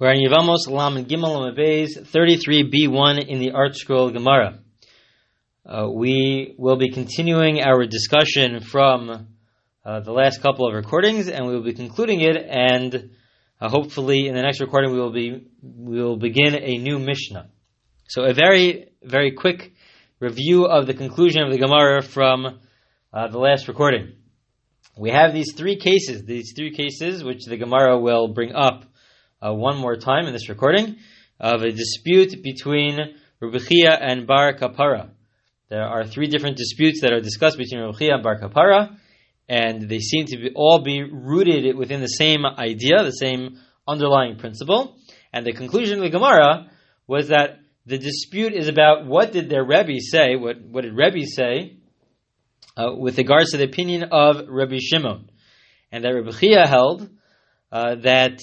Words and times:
We're 0.00 0.12
in 0.12 0.26
Yevamos 0.26 0.66
Lam 0.66 1.04
Gimel 1.04 1.54
Lamabez 1.54 1.94
33b1 1.94 3.28
in 3.28 3.38
the 3.38 3.50
ArtScroll 3.50 4.10
Gemara. 4.14 4.58
Uh, 5.66 5.90
we 5.92 6.54
will 6.56 6.76
be 6.76 6.90
continuing 6.90 7.60
our 7.60 7.84
discussion 7.84 8.60
from 8.60 9.28
uh, 9.84 10.00
the 10.00 10.12
last 10.12 10.40
couple 10.40 10.66
of 10.66 10.72
recordings, 10.72 11.28
and 11.28 11.46
we 11.46 11.52
will 11.52 11.62
be 11.62 11.74
concluding 11.74 12.22
it. 12.22 12.38
And 12.48 13.10
uh, 13.60 13.68
hopefully, 13.68 14.26
in 14.26 14.34
the 14.34 14.40
next 14.40 14.62
recording, 14.62 14.90
we 14.92 14.98
will 14.98 15.12
be 15.12 15.46
we 15.62 16.02
will 16.02 16.16
begin 16.16 16.54
a 16.54 16.78
new 16.78 16.98
Mishnah. 16.98 17.50
So, 18.08 18.24
a 18.24 18.32
very 18.32 18.92
very 19.02 19.32
quick 19.32 19.74
review 20.18 20.64
of 20.64 20.86
the 20.86 20.94
conclusion 20.94 21.42
of 21.42 21.52
the 21.52 21.58
Gemara 21.58 22.00
from 22.00 22.58
uh, 23.12 23.28
the 23.28 23.38
last 23.38 23.68
recording. 23.68 24.14
We 24.96 25.10
have 25.10 25.34
these 25.34 25.52
three 25.54 25.76
cases, 25.76 26.24
these 26.24 26.54
three 26.56 26.74
cases 26.74 27.22
which 27.22 27.44
the 27.44 27.58
Gemara 27.58 28.00
will 28.00 28.28
bring 28.28 28.54
up 28.54 28.84
uh, 29.42 29.52
one 29.52 29.78
more 29.78 29.96
time 29.96 30.26
in 30.26 30.32
this 30.32 30.48
recording 30.48 30.96
of 31.38 31.62
a 31.62 31.72
dispute 31.72 32.42
between 32.42 32.98
Rabbi 33.40 33.58
Chia 33.58 33.92
and 33.92 34.26
Bar 34.26 34.54
Kapara. 34.54 35.10
There 35.68 35.82
are 35.82 36.04
three 36.04 36.26
different 36.26 36.56
disputes 36.56 37.00
that 37.00 37.12
are 37.12 37.20
discussed 37.20 37.56
between 37.56 37.80
Rabbi 37.80 37.98
Chia 37.98 38.14
and 38.14 38.22
Bar 38.22 38.38
Kapara, 38.38 38.96
and 39.48 39.88
they 39.88 39.98
seem 39.98 40.26
to 40.26 40.36
be, 40.36 40.50
all 40.54 40.82
be 40.82 41.02
rooted 41.02 41.76
within 41.76 42.00
the 42.00 42.06
same 42.06 42.44
idea, 42.44 43.02
the 43.02 43.12
same 43.12 43.58
underlying 43.88 44.36
principle. 44.36 44.96
And 45.32 45.46
the 45.46 45.52
conclusion 45.52 45.98
of 45.98 46.04
the 46.04 46.10
Gemara 46.10 46.70
was 47.06 47.28
that 47.28 47.60
the 47.86 47.98
dispute 47.98 48.52
is 48.52 48.68
about 48.68 49.06
what 49.06 49.32
did 49.32 49.48
their 49.48 49.64
Rebbe 49.64 50.00
say, 50.00 50.36
what, 50.36 50.60
what 50.60 50.82
did 50.82 50.92
Rebbe 50.94 51.24
say, 51.24 51.78
uh, 52.76 52.94
with 52.94 53.16
regards 53.16 53.52
to 53.52 53.56
the 53.56 53.64
opinion 53.64 54.04
of 54.12 54.48
Rabbi 54.48 54.78
Shimon. 54.78 55.30
And 55.90 56.04
that 56.04 56.10
Rabbi 56.10 56.30
Chia 56.32 56.66
held 56.66 57.08
uh, 57.72 57.96
that 58.02 58.38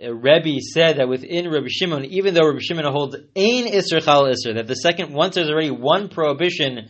Rebbe 0.00 0.58
said 0.60 0.98
that 0.98 1.08
within 1.08 1.48
Rabbi 1.48 1.68
Shimon, 1.68 2.04
even 2.06 2.34
though 2.34 2.46
Rabbi 2.46 2.58
Shimon 2.60 2.84
holds 2.84 3.14
Ein 3.14 3.66
Isser 3.66 4.02
Chal 4.02 4.24
Isser, 4.24 4.56
that 4.56 4.66
the 4.66 4.74
second, 4.74 5.12
once 5.12 5.36
there's 5.36 5.50
already 5.50 5.70
one 5.70 6.08
prohibition 6.08 6.88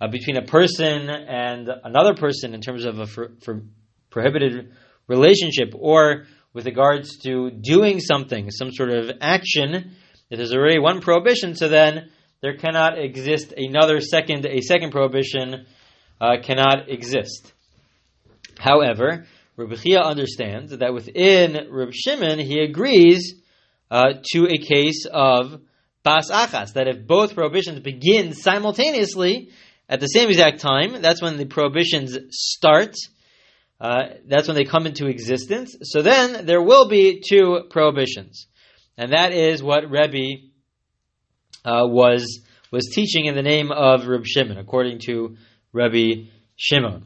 uh, 0.00 0.08
between 0.08 0.36
a 0.36 0.42
person 0.42 1.08
and 1.08 1.68
another 1.84 2.14
person 2.14 2.54
in 2.54 2.60
terms 2.60 2.84
of 2.84 2.98
a 2.98 3.06
for, 3.06 3.32
for 3.42 3.62
prohibited 4.10 4.72
relationship, 5.06 5.74
or 5.76 6.26
with 6.52 6.66
regards 6.66 7.18
to 7.18 7.50
doing 7.50 8.00
something, 8.00 8.50
some 8.50 8.72
sort 8.72 8.90
of 8.90 9.10
action, 9.20 9.92
if 10.30 10.38
there's 10.38 10.52
already 10.52 10.80
one 10.80 11.00
prohibition, 11.00 11.54
so 11.54 11.68
then 11.68 12.10
there 12.40 12.56
cannot 12.56 12.98
exist 12.98 13.52
another 13.56 14.00
second, 14.00 14.46
a 14.46 14.60
second 14.60 14.90
prohibition 14.90 15.66
uh, 16.20 16.36
cannot 16.42 16.88
exist. 16.88 17.52
However, 18.58 19.26
Rabbi 19.60 19.76
Chia 19.76 20.00
understands 20.00 20.76
that 20.76 20.94
within 20.94 21.68
Rabbi 21.70 21.92
Shimon, 21.92 22.38
he 22.38 22.60
agrees 22.60 23.34
uh, 23.90 24.14
to 24.32 24.46
a 24.46 24.56
case 24.56 25.04
of 25.10 25.60
bas 26.02 26.30
achas, 26.30 26.72
that 26.72 26.88
if 26.88 27.06
both 27.06 27.34
prohibitions 27.34 27.80
begin 27.80 28.32
simultaneously 28.32 29.50
at 29.86 30.00
the 30.00 30.06
same 30.06 30.30
exact 30.30 30.60
time, 30.60 31.02
that's 31.02 31.20
when 31.20 31.36
the 31.36 31.44
prohibitions 31.44 32.16
start. 32.30 32.94
Uh, 33.78 34.14
that's 34.26 34.48
when 34.48 34.56
they 34.56 34.64
come 34.64 34.86
into 34.86 35.06
existence. 35.06 35.76
So 35.82 36.00
then 36.00 36.46
there 36.46 36.62
will 36.62 36.88
be 36.88 37.22
two 37.26 37.64
prohibitions, 37.68 38.46
and 38.96 39.12
that 39.12 39.32
is 39.32 39.62
what 39.62 39.90
Rebbe 39.90 40.42
uh, 41.64 41.86
was 41.86 42.40
was 42.70 42.90
teaching 42.94 43.26
in 43.26 43.34
the 43.34 43.42
name 43.42 43.72
of 43.72 44.06
Reb 44.06 44.24
Shimon, 44.24 44.56
according 44.56 45.00
to 45.00 45.36
Rabbi 45.72 46.28
Shimon. 46.56 47.04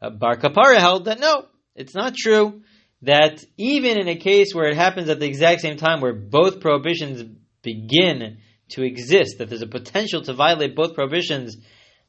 Uh, 0.00 0.10
Bar 0.10 0.36
Kapara 0.36 0.78
held 0.78 1.06
that 1.06 1.20
no, 1.20 1.46
it's 1.74 1.94
not 1.94 2.14
true 2.14 2.62
that 3.02 3.42
even 3.56 3.98
in 3.98 4.08
a 4.08 4.16
case 4.16 4.54
where 4.54 4.68
it 4.68 4.76
happens 4.76 5.08
at 5.08 5.20
the 5.20 5.26
exact 5.26 5.60
same 5.60 5.76
time, 5.76 6.00
where 6.00 6.12
both 6.12 6.60
prohibitions 6.60 7.22
begin 7.62 8.38
to 8.70 8.82
exist, 8.82 9.38
that 9.38 9.48
there's 9.48 9.62
a 9.62 9.66
potential 9.66 10.22
to 10.22 10.32
violate 10.32 10.76
both 10.76 10.94
prohibitions, 10.94 11.56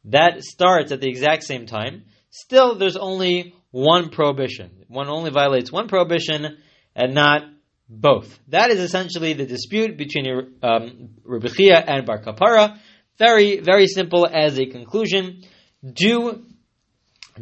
that 0.06 0.44
starts 0.44 0.92
at 0.92 1.00
the 1.02 1.08
exact 1.08 1.44
same 1.44 1.66
time. 1.66 2.04
Still, 2.30 2.76
there's 2.76 2.98
only 2.98 3.56
one 3.72 4.10
prohibition. 4.10 4.86
One 4.88 5.08
only 5.08 5.32
violates 5.32 5.72
one 5.72 5.88
prohibition 5.88 6.58
and 6.96 7.14
not 7.14 7.44
both. 7.88 8.40
That 8.50 8.72
is 8.72 8.80
essentially 8.80 9.34
the 9.34 9.46
dispute 9.46 9.98
between 9.98 10.56
um, 10.64 11.10
and 11.26 12.06
Bar 12.06 12.22
Kapara. 12.24 12.80
Very, 13.18 13.60
very 13.60 13.88
simple 13.88 14.26
as 14.26 14.60
a 14.60 14.66
conclusion. 14.66 15.44
Do 15.84 16.44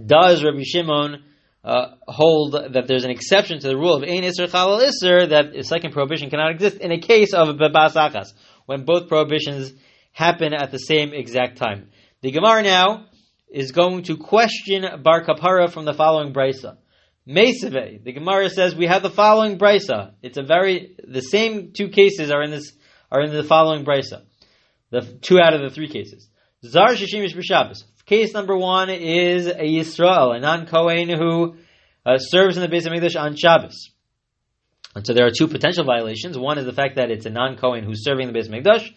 does 0.06 0.44
Rabbi 0.44 0.64
Shimon 0.64 1.24
uh, 1.64 1.96
hold 2.08 2.54
that 2.54 2.88
there's 2.88 3.04
an 3.04 3.12
exception 3.12 3.60
to 3.60 3.68
the 3.68 3.76
rule 3.76 3.94
of 3.94 4.04
Ein 4.04 4.24
Isser 4.24 4.48
Chalal 4.48 4.82
iser 4.82 5.28
that 5.28 5.56
a 5.56 5.64
second 5.64 5.92
prohibition 5.92 6.30
cannot 6.30 6.52
exist 6.52 6.78
in 6.78 6.92
a 6.92 7.00
case 7.00 7.34
of 7.34 7.50
Bebas 7.50 7.96
Achas, 7.96 8.34
when 8.66 8.86
both 8.86 9.10
prohibitions 9.10 9.74
happen 10.12 10.54
at 10.54 10.72
the 10.72 10.78
same 10.78 11.14
exact 11.14 11.58
time. 11.58 11.90
The 12.22 12.32
Gemara 12.32 12.64
now 12.64 13.06
is 13.50 13.72
going 13.72 14.04
to 14.04 14.18
question 14.18 14.86
Bar 15.04 15.26
Kapara 15.26 15.70
from 15.70 15.86
the 15.86 15.94
following 15.94 16.34
brisa. 16.34 16.78
Mesave, 17.28 18.04
the 18.04 18.12
Gemara 18.14 18.50
says 18.50 18.74
we 18.76 18.88
have 18.88 19.04
the 19.04 19.10
following 19.10 19.58
brisa. 19.58 20.14
It's 20.22 20.38
a 20.38 20.44
very 20.44 20.96
the 21.08 21.22
same 21.22 21.74
two 21.74 21.90
cases 21.90 22.32
are 22.32 22.42
in 22.42 22.52
this 22.52 22.72
are 23.12 23.22
in 23.22 23.32
the 23.32 23.44
following 23.44 23.86
brisa. 23.86 24.24
The 24.92 25.02
two 25.22 25.40
out 25.40 25.54
of 25.54 25.62
the 25.62 25.70
three 25.70 25.90
cases. 25.90 26.28
Zar 26.66 26.90
Shishimish 26.90 27.36
B'Shabbos. 27.36 27.84
Case 28.10 28.34
number 28.34 28.58
one 28.58 28.90
is 28.90 29.46
a 29.46 29.54
Yisrael, 29.54 30.36
a 30.36 30.40
non-Kohen 30.40 31.10
who 31.10 31.58
uh, 32.04 32.18
serves 32.18 32.58
in 32.58 32.64
the 32.64 32.68
Beis 32.68 32.88
Hamikdash 32.88 33.16
on 33.16 33.36
Shabbos. 33.36 33.92
And 34.96 35.06
so 35.06 35.14
there 35.14 35.28
are 35.28 35.32
two 35.32 35.48
potential 35.48 35.86
violations. 35.86 36.36
One 36.36 36.58
is 36.58 36.66
the 36.66 36.74
fact 36.74 36.96
that 36.96 37.12
it's 37.12 37.28
a 37.28 37.30
non-Kohen 37.30 37.84
who's 37.84 38.04
serving 38.04 38.26
the 38.26 38.34
Beis 38.34 38.50
Hamikdash, 38.50 38.90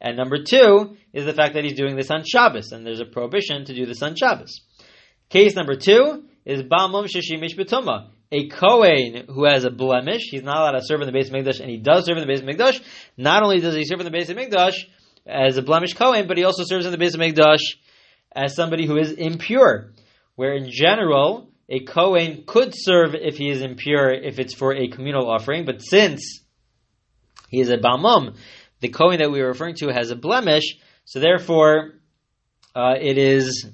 and 0.00 0.16
number 0.16 0.42
two 0.42 0.96
is 1.12 1.26
the 1.26 1.32
fact 1.32 1.54
that 1.54 1.62
he's 1.62 1.76
doing 1.76 1.94
this 1.94 2.10
on 2.10 2.24
Shabbos, 2.24 2.72
and 2.72 2.84
there's 2.84 2.98
a 2.98 3.04
prohibition 3.04 3.66
to 3.66 3.72
do 3.72 3.86
this 3.86 4.02
on 4.02 4.16
Shabbos. 4.16 4.62
Case 5.28 5.54
number 5.54 5.76
two 5.76 6.24
is 6.44 6.62
Bamum 6.62 7.06
Shishimish 7.06 7.56
Betuma. 7.56 8.08
A 8.32 8.48
Kohen 8.48 9.26
who 9.28 9.44
has 9.44 9.62
a 9.62 9.70
blemish, 9.70 10.22
he's 10.28 10.42
not 10.42 10.56
allowed 10.56 10.72
to 10.72 10.84
serve 10.84 11.02
in 11.02 11.06
the 11.06 11.16
Beis 11.16 11.30
Hamikdash, 11.30 11.60
and 11.60 11.70
he 11.70 11.76
does 11.76 12.04
serve 12.04 12.18
in 12.18 12.26
the 12.26 12.34
Beis 12.34 12.42
Hamikdash. 12.42 12.82
Not 13.16 13.44
only 13.44 13.60
does 13.60 13.76
he 13.76 13.84
serve 13.84 14.00
in 14.00 14.10
the 14.10 14.18
Beis 14.18 14.28
Hamikdash 14.28 14.86
as 15.24 15.56
a 15.56 15.62
blemish 15.62 15.94
Kohen, 15.94 16.26
but 16.26 16.36
he 16.36 16.42
also 16.42 16.64
serves 16.64 16.84
in 16.84 16.90
the 16.90 16.98
base 16.98 17.14
Beis 17.14 17.34
Hamikdash 17.34 17.60
as 18.34 18.54
somebody 18.54 18.86
who 18.86 18.96
is 18.96 19.12
impure, 19.12 19.92
where 20.34 20.54
in 20.54 20.70
general, 20.70 21.50
a 21.68 21.80
Kohen 21.80 22.44
could 22.46 22.72
serve 22.74 23.14
if 23.14 23.36
he 23.36 23.50
is 23.50 23.62
impure, 23.62 24.10
if 24.12 24.38
it's 24.38 24.54
for 24.54 24.74
a 24.74 24.88
communal 24.88 25.28
offering, 25.28 25.64
but 25.64 25.82
since 25.82 26.42
he 27.48 27.60
is 27.60 27.70
a 27.70 27.78
Balmum, 27.78 28.36
the 28.80 28.88
Kohen 28.88 29.18
that 29.18 29.30
we 29.30 29.40
are 29.40 29.48
referring 29.48 29.74
to 29.76 29.88
has 29.88 30.10
a 30.10 30.16
blemish, 30.16 30.78
so 31.04 31.20
therefore, 31.20 31.94
uh, 32.74 32.94
it 33.00 33.16
is 33.16 33.66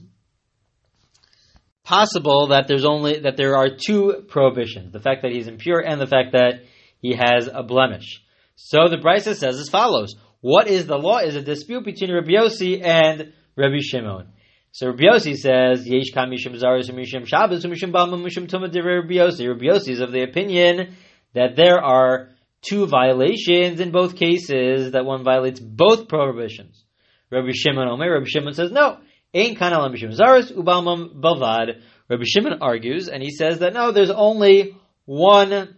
possible 1.85 2.49
that 2.49 2.69
there's 2.69 2.85
only 2.85 3.21
that 3.21 3.37
there 3.37 3.57
are 3.57 3.69
two 3.69 4.25
prohibitions: 4.29 4.93
the 4.93 5.01
fact 5.01 5.23
that 5.23 5.33
he's 5.33 5.49
impure 5.49 5.81
and 5.81 6.01
the 6.01 6.07
fact 6.07 6.33
that 6.33 6.65
he 6.99 7.15
has 7.15 7.49
a 7.53 7.63
blemish. 7.63 8.23
So 8.55 8.89
the 8.89 8.99
Brisa 8.99 9.35
says 9.35 9.59
as 9.59 9.69
follows: 9.69 10.15
What 10.41 10.69
is 10.69 10.87
the 10.87 10.99
law? 10.99 11.19
Is 11.19 11.35
a 11.35 11.43
dispute 11.43 11.85
between 11.85 12.13
Rabbi 12.13 12.33
Yossi 12.33 12.85
and 12.85 13.33
Rabbi 13.57 13.81
Shimon. 13.81 14.29
So 14.75 14.87
Rabbi 14.87 15.03
Yossi 15.03 15.37
says, 15.37 15.87
Yesh 15.87 16.13
kam 16.15 16.31
mishim 16.31 16.59
zaris 16.59 16.91
mishim 16.91 17.27
Shabbos 17.27 17.63
mishim 17.67 17.93
bama 17.93 18.17
mishim 18.17 18.49
tumah 18.49 18.75
Rabbi 18.75 19.15
Yossi. 19.15 19.47
Rabbi 19.47 19.67
Yossi 19.67 19.91
is 19.91 20.01
of 20.01 20.13
the 20.13 20.23
opinion 20.23 20.97
that 21.35 21.57
there 21.57 21.79
are 21.79 22.31
two 22.63 22.87
violations 22.87 23.81
in 23.81 23.91
both 23.91 24.17
cases, 24.17 24.93
that 24.93 25.05
one 25.05 25.25
violates 25.25 25.61
both 25.61 26.09
prohibitions. 26.09 26.85
Rabbi 27.31 27.51
Shimon 27.53 27.87
Omer, 27.87 28.15
Rabbi 28.15 28.25
Shimon 28.27 28.55
says, 28.55 28.73
no, 28.73 28.97
ain't 29.35 29.59
kana 29.59 29.77
mishim 29.77 30.19
zaris 30.19 30.51
ubalmam 30.51 31.21
bavad. 31.21 31.83
Rabbi 32.09 32.25
Shimon 32.25 32.63
argues, 32.63 33.09
and 33.09 33.23
he 33.23 33.31
says 33.31 33.59
that 33.59 33.75
no, 33.75 33.93
there's 33.93 34.11
only 34.11 34.75
one 35.05 35.77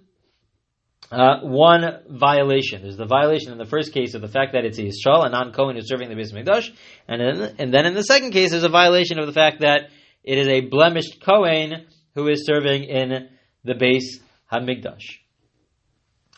uh, 1.10 1.40
one 1.42 2.00
violation. 2.08 2.82
There's 2.82 2.96
the 2.96 3.06
violation 3.06 3.52
in 3.52 3.58
the 3.58 3.66
first 3.66 3.92
case 3.92 4.14
of 4.14 4.22
the 4.22 4.28
fact 4.28 4.52
that 4.52 4.64
it's 4.64 4.78
a 4.78 4.82
Yisrael, 4.82 5.26
a 5.26 5.28
non-Kohen 5.28 5.76
who's 5.76 5.88
serving 5.88 6.08
the 6.08 6.14
Beis 6.14 6.32
Mikdash, 6.32 6.70
and 7.06 7.20
then, 7.20 7.54
and 7.58 7.74
then 7.74 7.86
in 7.86 7.94
the 7.94 8.02
second 8.02 8.32
case, 8.32 8.50
there's 8.50 8.64
a 8.64 8.68
violation 8.68 9.18
of 9.18 9.26
the 9.26 9.32
fact 9.32 9.60
that 9.60 9.90
it 10.22 10.38
is 10.38 10.48
a 10.48 10.62
blemished 10.62 11.22
Kohen 11.24 11.86
who 12.14 12.28
is 12.28 12.46
serving 12.46 12.84
in 12.84 13.28
the 13.64 13.74
Beis 13.74 14.20
Hamikdash. 14.52 15.18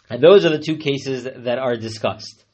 And 0.08 0.22
those 0.22 0.44
are 0.44 0.50
the 0.50 0.62
two 0.64 0.76
cases 0.76 1.24
that 1.24 1.58
are 1.58 1.76
discussed. 1.76 2.44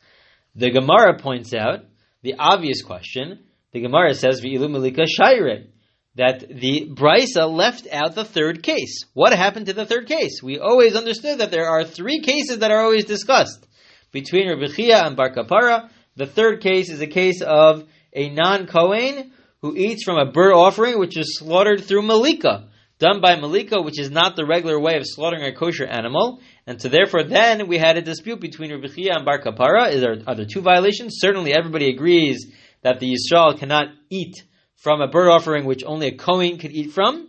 The 0.54 0.70
Gemara 0.70 1.18
points 1.18 1.54
out 1.54 1.84
the 2.22 2.34
obvious 2.38 2.82
question. 2.82 3.40
The 3.72 3.80
Gemara 3.80 4.14
says, 4.14 4.42
"V'ilu 4.42 4.68
milika 4.68 5.06
shayre." 5.06 5.66
That 6.14 6.40
the 6.48 6.88
Brisa 6.90 7.50
left 7.50 7.86
out 7.90 8.14
the 8.14 8.24
third 8.24 8.62
case. 8.62 9.04
What 9.14 9.32
happened 9.32 9.66
to 9.66 9.72
the 9.72 9.86
third 9.86 10.06
case? 10.06 10.42
We 10.42 10.58
always 10.58 10.94
understood 10.94 11.38
that 11.38 11.50
there 11.50 11.68
are 11.68 11.84
three 11.84 12.20
cases 12.20 12.58
that 12.58 12.70
are 12.70 12.82
always 12.82 13.06
discussed 13.06 13.66
between 14.10 14.48
Rabbi 14.48 14.92
and 14.92 15.16
Bar 15.16 15.32
Kapara. 15.34 15.88
The 16.16 16.26
third 16.26 16.60
case 16.60 16.90
is 16.90 17.00
a 17.00 17.06
case 17.06 17.40
of 17.40 17.84
a 18.12 18.28
non-Kohen 18.28 19.32
who 19.62 19.74
eats 19.74 20.04
from 20.04 20.18
a 20.18 20.30
bird 20.30 20.52
offering 20.52 20.98
which 20.98 21.16
is 21.16 21.38
slaughtered 21.38 21.84
through 21.84 22.02
Malika. 22.02 22.68
done 22.98 23.20
by 23.20 23.36
Malika, 23.36 23.80
which 23.80 23.98
is 23.98 24.10
not 24.10 24.36
the 24.36 24.46
regular 24.46 24.78
way 24.78 24.96
of 24.96 25.02
slaughtering 25.04 25.44
a 25.44 25.54
kosher 25.54 25.86
animal. 25.86 26.40
And 26.66 26.80
so 26.80 26.88
therefore 26.88 27.24
then 27.24 27.66
we 27.68 27.78
had 27.78 27.96
a 27.96 28.02
dispute 28.02 28.40
between 28.40 28.70
Rabbi 28.70 29.08
and 29.10 29.24
Bar 29.24 29.40
Kapara. 29.40 29.90
Is 29.90 30.02
there, 30.02 30.18
are 30.26 30.34
there 30.34 30.44
two 30.44 30.60
violations? 30.60 31.14
Certainly 31.16 31.54
everybody 31.54 31.88
agrees 31.88 32.46
that 32.82 33.00
the 33.00 33.14
Yisrael 33.14 33.58
cannot 33.58 33.88
eat 34.10 34.44
from 34.82 35.00
a 35.00 35.06
bird 35.06 35.30
offering 35.30 35.64
which 35.64 35.84
only 35.84 36.08
a 36.08 36.16
Kohen 36.16 36.58
could 36.58 36.72
eat 36.72 36.92
from. 36.92 37.28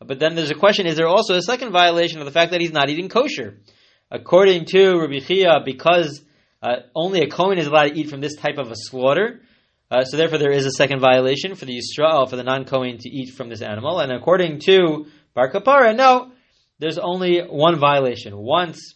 But 0.00 0.18
then 0.18 0.34
there's 0.34 0.50
a 0.50 0.54
question, 0.54 0.86
is 0.86 0.96
there 0.96 1.06
also 1.06 1.34
a 1.34 1.42
second 1.42 1.70
violation 1.72 2.20
of 2.20 2.24
the 2.24 2.32
fact 2.32 2.52
that 2.52 2.60
he's 2.60 2.72
not 2.72 2.88
eating 2.88 3.08
kosher? 3.08 3.58
According 4.10 4.64
to 4.66 4.98
Rabbi 4.98 5.18
Chia, 5.18 5.60
because 5.64 6.22
uh, 6.62 6.76
only 6.94 7.20
a 7.20 7.28
Kohen 7.28 7.58
is 7.58 7.66
allowed 7.66 7.88
to 7.88 7.98
eat 7.98 8.08
from 8.08 8.20
this 8.20 8.36
type 8.36 8.56
of 8.58 8.70
a 8.70 8.76
slaughter, 8.76 9.42
uh, 9.90 10.04
so 10.04 10.16
therefore 10.16 10.38
there 10.38 10.52
is 10.52 10.64
a 10.64 10.70
second 10.70 11.00
violation 11.00 11.54
for 11.54 11.66
the 11.66 11.78
Yisrael, 11.78 12.28
for 12.28 12.36
the 12.36 12.42
non-Kohen 12.42 12.98
to 12.98 13.08
eat 13.08 13.34
from 13.34 13.48
this 13.48 13.62
animal. 13.62 14.00
And 14.00 14.10
according 14.10 14.60
to 14.60 15.06
Bar 15.34 15.50
Kapara, 15.50 15.94
no, 15.94 16.32
there's 16.78 16.98
only 16.98 17.40
one 17.40 17.78
violation. 17.78 18.36
Once 18.36 18.94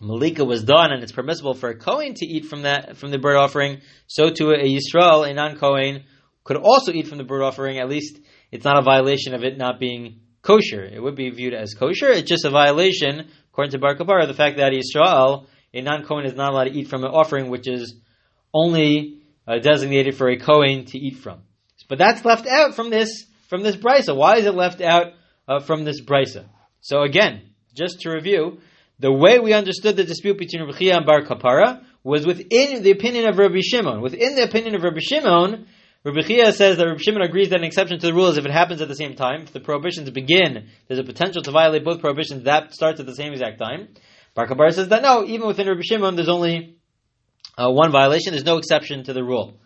Malika 0.00 0.44
was 0.44 0.64
done 0.64 0.92
and 0.92 1.02
it's 1.02 1.12
permissible 1.12 1.54
for 1.54 1.68
a 1.68 1.76
Kohen 1.76 2.14
to 2.14 2.26
eat 2.26 2.46
from 2.46 2.62
that, 2.62 2.96
from 2.96 3.10
the 3.10 3.18
bird 3.18 3.36
offering, 3.36 3.80
so 4.06 4.30
to 4.30 4.50
a 4.50 4.64
Yisrael, 4.64 5.28
a 5.28 5.34
non-Kohen, 5.34 6.04
could 6.44 6.56
also 6.56 6.92
eat 6.92 7.06
from 7.06 7.18
the 7.18 7.24
bird 7.24 7.42
offering, 7.42 7.78
at 7.78 7.88
least 7.88 8.18
it's 8.50 8.64
not 8.64 8.78
a 8.78 8.82
violation 8.82 9.34
of 9.34 9.44
it 9.44 9.56
not 9.56 9.78
being 9.78 10.20
kosher. 10.42 10.82
It 10.82 11.00
would 11.02 11.14
be 11.14 11.30
viewed 11.30 11.54
as 11.54 11.74
kosher. 11.74 12.10
It's 12.10 12.28
just 12.28 12.44
a 12.44 12.50
violation, 12.50 13.30
according 13.52 13.72
to 13.72 13.78
Bar 13.78 13.96
Kapara, 13.96 14.26
the 14.26 14.34
fact 14.34 14.58
that 14.58 14.72
Israel, 14.72 15.46
a 15.72 15.80
non-Kohen, 15.80 16.26
is 16.26 16.34
not 16.34 16.52
allowed 16.52 16.64
to 16.64 16.72
eat 16.72 16.88
from 16.88 17.04
an 17.04 17.10
offering 17.10 17.48
which 17.48 17.68
is 17.68 17.94
only 18.52 19.22
uh, 19.46 19.58
designated 19.58 20.16
for 20.16 20.28
a 20.28 20.38
Kohen 20.38 20.84
to 20.86 20.98
eat 20.98 21.18
from. 21.18 21.40
But 21.88 21.98
that's 21.98 22.24
left 22.24 22.46
out 22.46 22.74
from 22.74 22.90
this 22.90 23.26
from 23.48 23.62
this 23.62 23.76
brisa. 23.76 24.16
Why 24.16 24.36
is 24.36 24.46
it 24.46 24.54
left 24.54 24.80
out 24.80 25.12
uh, 25.46 25.60
from 25.60 25.84
this 25.84 26.00
brisa? 26.00 26.46
So 26.80 27.02
again, 27.02 27.42
just 27.74 28.00
to 28.00 28.10
review, 28.10 28.60
the 28.98 29.12
way 29.12 29.38
we 29.38 29.52
understood 29.52 29.96
the 29.96 30.04
dispute 30.04 30.38
between 30.38 30.62
Rabbi 30.62 30.78
Chia 30.78 30.96
and 30.96 31.06
Bar 31.06 31.22
Kapara 31.22 31.84
was 32.04 32.26
within 32.26 32.82
the 32.82 32.92
opinion 32.92 33.26
of 33.26 33.38
Rabbi 33.38 33.60
Shimon. 33.60 34.00
Within 34.00 34.36
the 34.36 34.44
opinion 34.44 34.74
of 34.74 34.82
Rabbi 34.82 35.00
Shimon, 35.00 35.66
Rabbi 36.04 36.50
says 36.50 36.78
that 36.78 36.86
Rabbi 36.86 36.98
Shimon 37.00 37.22
agrees 37.22 37.50
that 37.50 37.60
an 37.60 37.64
exception 37.64 38.00
to 38.00 38.06
the 38.06 38.12
rule 38.12 38.28
is 38.28 38.36
if 38.36 38.44
it 38.44 38.50
happens 38.50 38.80
at 38.80 38.88
the 38.88 38.96
same 38.96 39.14
time. 39.14 39.42
If 39.42 39.52
the 39.52 39.60
prohibitions 39.60 40.10
begin, 40.10 40.68
there's 40.88 40.98
a 40.98 41.04
potential 41.04 41.42
to 41.42 41.50
violate 41.52 41.84
both 41.84 42.00
prohibitions 42.00 42.44
that 42.44 42.74
starts 42.74 42.98
at 42.98 43.06
the 43.06 43.14
same 43.14 43.32
exact 43.32 43.60
time. 43.60 43.88
Bar 44.34 44.48
Kabar 44.48 44.70
says 44.70 44.88
that 44.88 45.02
no, 45.02 45.24
even 45.24 45.46
within 45.46 45.68
Rabbi 45.68 45.82
Shimon, 45.84 46.16
there's 46.16 46.28
only 46.28 46.76
uh, 47.56 47.70
one 47.70 47.92
violation. 47.92 48.32
There's 48.32 48.44
no 48.44 48.58
exception 48.58 49.04
to 49.04 49.12
the 49.12 49.22
rule. 49.22 49.60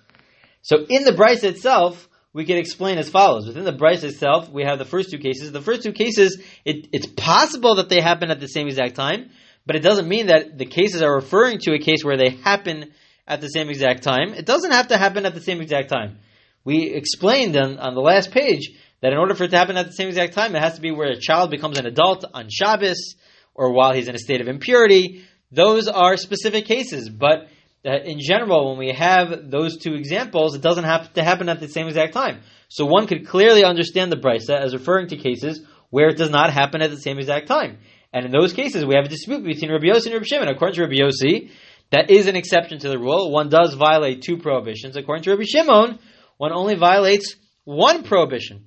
So 0.61 0.85
in 0.89 1.05
the 1.05 1.13
Bryce 1.13 1.43
itself, 1.43 2.07
we 2.35 2.45
can 2.45 2.59
explain 2.59 2.99
as 2.99 3.09
follows. 3.09 3.47
Within 3.47 3.65
the 3.65 3.73
Bryce 3.73 4.03
itself, 4.03 4.51
we 4.51 4.65
have 4.65 4.79
the 4.79 4.85
first 4.85 5.11
two 5.11 5.19
cases. 5.19 5.53
The 5.53 5.63
first 5.63 5.85
two 5.85 5.93
cases, 5.93 6.39
it, 6.67 6.89
it's 6.93 7.07
possible 7.07 7.77
that 7.77 7.89
they 7.89 8.03
happen 8.03 8.31
at 8.31 8.41
the 8.41 8.49
same 8.49 8.67
exact 8.67 8.95
time, 8.95 9.31
but 9.65 9.75
it 9.75 9.81
doesn't 9.81 10.07
mean 10.07 10.27
that 10.27 10.59
the 10.59 10.67
cases 10.67 11.01
are 11.01 11.15
referring 11.15 11.61
to 11.61 11.73
a 11.73 11.79
case 11.79 12.05
where 12.05 12.19
they 12.19 12.31
happen 12.31 12.93
at 13.27 13.41
the 13.41 13.49
same 13.49 13.71
exact 13.71 14.03
time. 14.03 14.35
It 14.35 14.45
doesn't 14.45 14.73
have 14.73 14.89
to 14.89 14.99
happen 14.99 15.25
at 15.25 15.35
the 15.35 15.41
same 15.41 15.63
exact 15.63 15.89
time. 15.89 16.19
We 16.67 16.93
explained 16.93 17.57
on, 17.57 17.79
on 17.79 17.95
the 17.95 18.01
last 18.01 18.33
page 18.33 18.73
that 19.01 19.13
in 19.13 19.19
order 19.19 19.37
for 19.37 19.45
it 19.45 19.51
to 19.53 19.57
happen 19.57 19.77
at 19.77 19.87
the 19.87 19.93
same 19.93 20.09
exact 20.09 20.33
time, 20.33 20.57
it 20.57 20.63
has 20.63 20.75
to 20.75 20.81
be 20.81 20.91
where 20.91 21.13
a 21.13 21.17
child 21.17 21.53
becomes 21.53 21.79
an 21.79 21.87
adult 21.87 22.25
on 22.35 22.49
Shabbos 22.51 23.15
or 23.55 23.73
while 23.73 23.95
he's 23.95 24.09
in 24.09 24.17
a 24.17 24.19
state 24.19 24.41
of 24.41 24.49
impurity. 24.49 25.25
Those 25.53 25.87
are 25.87 26.17
specific 26.17 26.65
cases, 26.65 27.09
but 27.09 27.47
uh, 27.87 28.01
in 28.05 28.19
general, 28.19 28.71
when 28.71 28.79
we 28.79 28.93
have 28.93 29.49
those 29.49 29.77
two 29.77 29.95
examples, 29.95 30.57
it 30.57 30.61
doesn't 30.61 30.83
have 30.83 31.13
to 31.13 31.23
happen 31.23 31.49
at 31.49 31.61
the 31.61 31.69
same 31.69 31.87
exact 31.87 32.15
time. 32.15 32.41
So 32.69 32.85
one 32.85 33.07
could 33.07 33.29
clearly 33.29 33.63
understand 33.63 34.11
the 34.11 34.17
brisa 34.17 34.61
as 34.61 34.75
referring 34.75 35.07
to 35.11 35.17
cases 35.17 35.61
where 35.91 36.09
it 36.09 36.17
does 36.17 36.31
not 36.31 36.53
happen 36.53 36.83
at 36.83 36.91
the 36.91 37.01
same 37.01 37.19
exact 37.19 37.47
time. 37.47 37.79
And 38.13 38.27
in 38.27 38.33
those 38.33 38.53
cases, 38.53 38.85
we 38.85 38.97
have 38.97 39.05
a 39.05 39.09
dispute 39.09 39.45
between 39.45 39.71
Rabbi 39.71 39.87
Yossi 39.87 40.07
and 40.07 40.15
Rabbi 40.15 40.27
Shimon. 40.27 40.49
According 40.49 40.75
to 40.75 40.83
Rabbi 40.83 40.97
Yossi, 40.97 41.51
that 41.91 42.11
is 42.11 42.27
an 42.27 42.35
exception 42.35 42.81
to 42.81 42.89
the 42.89 42.99
rule. 42.99 43.31
One 43.31 43.51
does 43.51 43.75
violate 43.75 44.23
two 44.23 44.39
prohibitions. 44.39 44.97
According 44.97 45.23
to 45.25 45.31
Rabbi 45.31 45.45
Shimon, 45.45 46.01
one 46.37 46.53
only 46.53 46.75
violates 46.75 47.37
one 47.65 48.03
prohibition. 48.03 48.67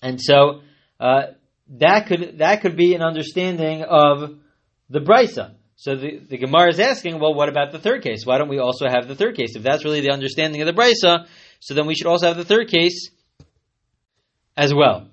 And 0.00 0.20
so 0.20 0.60
uh, 1.00 1.22
that 1.78 2.06
could 2.06 2.38
that 2.38 2.62
could 2.62 2.76
be 2.76 2.94
an 2.94 3.02
understanding 3.02 3.82
of 3.82 4.38
the 4.88 5.00
brisa. 5.00 5.54
So 5.76 5.94
the, 5.94 6.18
the 6.18 6.38
Gemara 6.38 6.70
is 6.70 6.80
asking, 6.80 7.20
well, 7.20 7.34
what 7.34 7.48
about 7.48 7.70
the 7.70 7.78
third 7.78 8.02
case? 8.02 8.26
Why 8.26 8.38
don't 8.38 8.48
we 8.48 8.58
also 8.58 8.88
have 8.88 9.06
the 9.06 9.14
third 9.14 9.36
case? 9.36 9.54
If 9.54 9.62
that's 9.62 9.84
really 9.84 10.00
the 10.00 10.10
understanding 10.10 10.60
of 10.60 10.66
the 10.66 10.72
brisa, 10.72 11.26
so 11.60 11.74
then 11.74 11.86
we 11.86 11.94
should 11.94 12.08
also 12.08 12.26
have 12.26 12.36
the 12.36 12.44
third 12.44 12.68
case 12.68 13.10
as 14.56 14.74
well. 14.74 15.08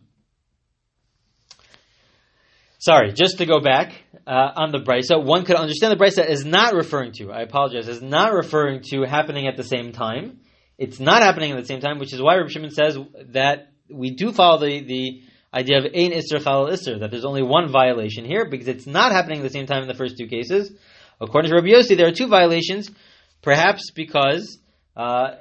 Sorry, 2.79 3.13
just 3.13 3.37
to 3.39 3.45
go 3.45 3.59
back 3.59 3.93
uh, 4.25 4.51
on 4.55 4.71
the 4.71 4.79
brisa, 4.79 5.23
one 5.23 5.45
could 5.45 5.55
understand 5.55 5.91
the 5.91 6.03
brisa 6.03 6.27
is 6.27 6.45
not 6.45 6.73
referring 6.73 7.11
to. 7.13 7.31
I 7.31 7.41
apologize, 7.41 7.87
is 7.87 8.01
not 8.01 8.33
referring 8.33 8.81
to 8.91 9.03
happening 9.03 9.47
at 9.47 9.57
the 9.57 9.63
same 9.63 9.91
time. 9.91 10.39
It's 10.77 10.99
not 10.99 11.21
happening 11.21 11.51
at 11.51 11.59
the 11.59 11.65
same 11.65 11.79
time, 11.79 11.99
which 11.99 12.13
is 12.13 12.21
why 12.21 12.35
Rabbi 12.35 12.49
Shimon 12.49 12.71
says 12.71 12.97
that 13.29 13.71
we 13.89 14.11
do 14.11 14.31
follow 14.31 14.59
the, 14.59 14.81
the 14.81 15.21
idea 15.53 15.77
of 15.77 15.85
ein 15.85 16.11
isser 16.11 16.41
chalal 16.41 16.69
isser, 16.71 16.99
that 16.99 17.11
there's 17.11 17.25
only 17.25 17.43
one 17.43 17.71
violation 17.71 18.25
here, 18.25 18.49
because 18.49 18.67
it's 18.67 18.85
not 18.85 19.11
happening 19.11 19.39
at 19.39 19.43
the 19.43 19.49
same 19.49 19.67
time 19.67 19.81
in 19.81 19.87
the 19.87 19.93
first 19.93 20.17
two 20.17 20.27
cases. 20.27 20.71
According 21.21 21.51
to 21.51 21.55
Rabbi 21.55 21.67
Yossi, 21.67 21.95
there 21.95 22.07
are 22.07 22.11
two 22.11 22.27
violations, 22.27 22.91
perhaps 23.41 23.91
because, 23.91 24.57
uh, 24.97 25.35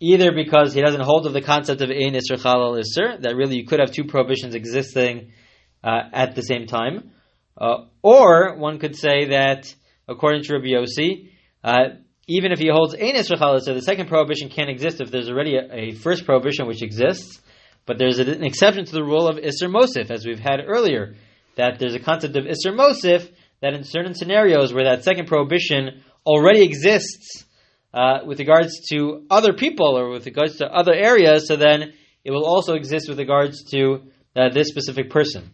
either 0.00 0.32
because 0.32 0.74
he 0.74 0.82
doesn't 0.82 1.00
hold 1.00 1.26
of 1.26 1.32
the 1.32 1.40
concept 1.40 1.80
of 1.80 1.90
ein 1.90 2.12
isser 2.12 2.36
chalal 2.36 2.78
isser, 2.78 3.20
that 3.22 3.34
really 3.34 3.56
you 3.56 3.66
could 3.66 3.80
have 3.80 3.90
two 3.90 4.04
prohibitions 4.04 4.54
existing 4.54 5.32
uh, 5.82 6.02
at 6.12 6.34
the 6.34 6.42
same 6.42 6.66
time, 6.66 7.12
uh, 7.56 7.84
or 8.02 8.56
one 8.56 8.78
could 8.78 8.96
say 8.96 9.26
that, 9.28 9.74
according 10.08 10.42
to 10.42 10.54
Rabbi 10.54 10.66
Yossi, 10.66 11.30
uh, 11.62 11.96
even 12.26 12.52
if 12.52 12.58
he 12.58 12.68
holds 12.68 12.94
isser 12.94 13.36
chalal 13.36 13.60
isser, 13.60 13.74
the 13.74 13.82
second 13.82 14.08
prohibition 14.08 14.48
can't 14.48 14.70
exist 14.70 15.00
if 15.00 15.10
there's 15.10 15.28
already 15.28 15.56
a, 15.56 15.72
a 15.72 15.92
first 15.92 16.24
prohibition 16.24 16.66
which 16.66 16.82
exists, 16.82 17.40
but 17.86 17.98
there's 17.98 18.18
an 18.18 18.42
exception 18.44 18.84
to 18.86 18.92
the 18.92 19.02
rule 19.02 19.28
of 19.28 19.36
Isser 19.36 19.68
Mosif, 19.68 20.10
as 20.10 20.24
we've 20.24 20.38
had 20.38 20.60
earlier, 20.66 21.14
that 21.56 21.78
there's 21.78 21.94
a 21.94 21.98
concept 21.98 22.34
of 22.36 22.44
Isser 22.44 22.72
Mosif 22.72 23.30
that 23.60 23.74
in 23.74 23.84
certain 23.84 24.14
scenarios 24.14 24.72
where 24.72 24.84
that 24.84 25.04
second 25.04 25.26
prohibition 25.26 26.02
already 26.26 26.62
exists 26.62 27.44
uh, 27.92 28.20
with 28.24 28.38
regards 28.38 28.80
to 28.90 29.26
other 29.30 29.52
people 29.52 29.98
or 29.98 30.08
with 30.08 30.26
regards 30.26 30.56
to 30.56 30.66
other 30.66 30.94
areas, 30.94 31.46
so 31.46 31.56
then 31.56 31.92
it 32.24 32.30
will 32.30 32.46
also 32.46 32.74
exist 32.74 33.08
with 33.08 33.18
regards 33.18 33.62
to 33.70 34.02
uh, 34.34 34.48
this 34.48 34.68
specific 34.68 35.10
person. 35.10 35.50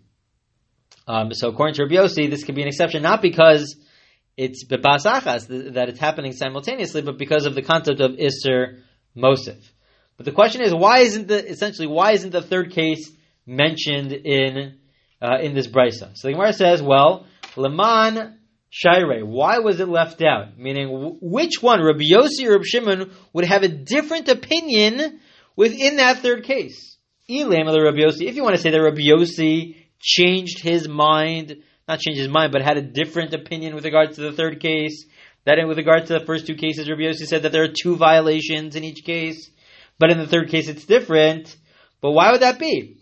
Um, 1.07 1.33
so 1.33 1.49
according 1.49 1.75
to 1.75 1.83
Rabbi 1.83 1.97
Yossi, 1.97 2.31
this 2.31 2.45
can 2.45 2.55
be 2.55 2.63
an 2.63 2.69
exception 2.69 3.03
not 3.03 3.21
because 3.21 3.77
it's 4.37 4.65
bebasachas 4.65 5.75
that 5.75 5.89
it's 5.89 5.99
happening 5.99 6.33
simultaneously, 6.33 7.03
but 7.03 7.19
because 7.19 7.47
of 7.47 7.55
the 7.55 7.63
concept 7.63 8.01
of 8.01 8.13
Isser 8.13 8.81
Mosif. 9.17 9.63
But 10.17 10.27
the 10.27 10.33
question 10.33 10.63
is, 10.63 10.75
why 10.75 10.99
isn't 10.99 11.29
the 11.29 11.49
essentially 11.49 11.89
why 11.89 12.13
isn't 12.13 12.31
the 12.31 12.43
third 12.43 12.73
case 12.73 13.11
mentioned 13.47 14.13
in 14.13 14.79
uh, 15.21 15.39
in 15.41 15.55
this 15.55 15.67
brisa? 15.67 16.11
So 16.15 16.29
the 16.29 16.33
Gemara 16.33 16.53
says, 16.53 16.83
well, 16.83 17.27
leman 17.57 18.39
shaire. 18.71 19.25
Why 19.25 19.59
was 19.59 19.81
it 19.81 19.89
left 19.89 20.23
out? 20.23 20.59
Meaning, 20.59 21.19
which 21.21 21.63
one, 21.63 21.83
Rabbi 21.83 22.05
Yossi 22.05 22.47
or 22.47 22.53
Rabbi 22.53 22.65
Shimon, 22.65 23.11
would 23.33 23.45
have 23.45 23.63
a 23.63 23.69
different 23.69 24.29
opinion 24.29 25.21
within 25.57 25.97
that 25.97 26.19
third 26.19 26.45
case? 26.45 26.97
Elam 27.29 27.67
Rabbi 27.67 27.99
Yossi, 27.99 28.29
If 28.29 28.37
you 28.37 28.43
want 28.43 28.57
to 28.57 28.63
say 28.63 28.71
that 28.71 28.83
Rabbi 28.83 29.03
Yossi 29.03 29.77
changed 30.01 30.63
his 30.63 30.89
mind, 30.89 31.63
not 31.91 32.01
changed 32.01 32.21
his 32.21 32.29
mind, 32.29 32.53
but 32.53 32.63
had 32.63 32.77
a 32.77 32.83
different 32.83 33.35
opinion 33.35 33.75
with 33.75 33.85
regards 33.85 34.17
to 34.17 34.23
the 34.23 34.33
third 34.33 34.61
case, 34.61 35.05
that 35.45 35.59
in 35.59 35.69
with 35.69 35.79
regard 35.79 36.07
to 36.07 36.19
the 36.19 36.25
first 36.25 36.47
two 36.47 36.55
cases, 36.55 36.89
Rabbi 36.89 37.03
Yossi 37.03 37.27
said 37.27 37.43
that 37.43 37.53
there 37.53 37.65
are 37.65 37.75
two 37.83 37.97
violations 37.97 38.77
in 38.77 38.85
each 38.85 39.05
case. 39.05 39.51
But 39.99 40.11
in 40.11 40.19
the 40.19 40.27
third 40.27 40.49
case, 40.49 40.69
it's 40.69 40.85
different. 40.85 41.57
But 42.01 42.13
why 42.13 42.31
would 42.33 42.43
that 42.43 42.59
be? 42.59 42.99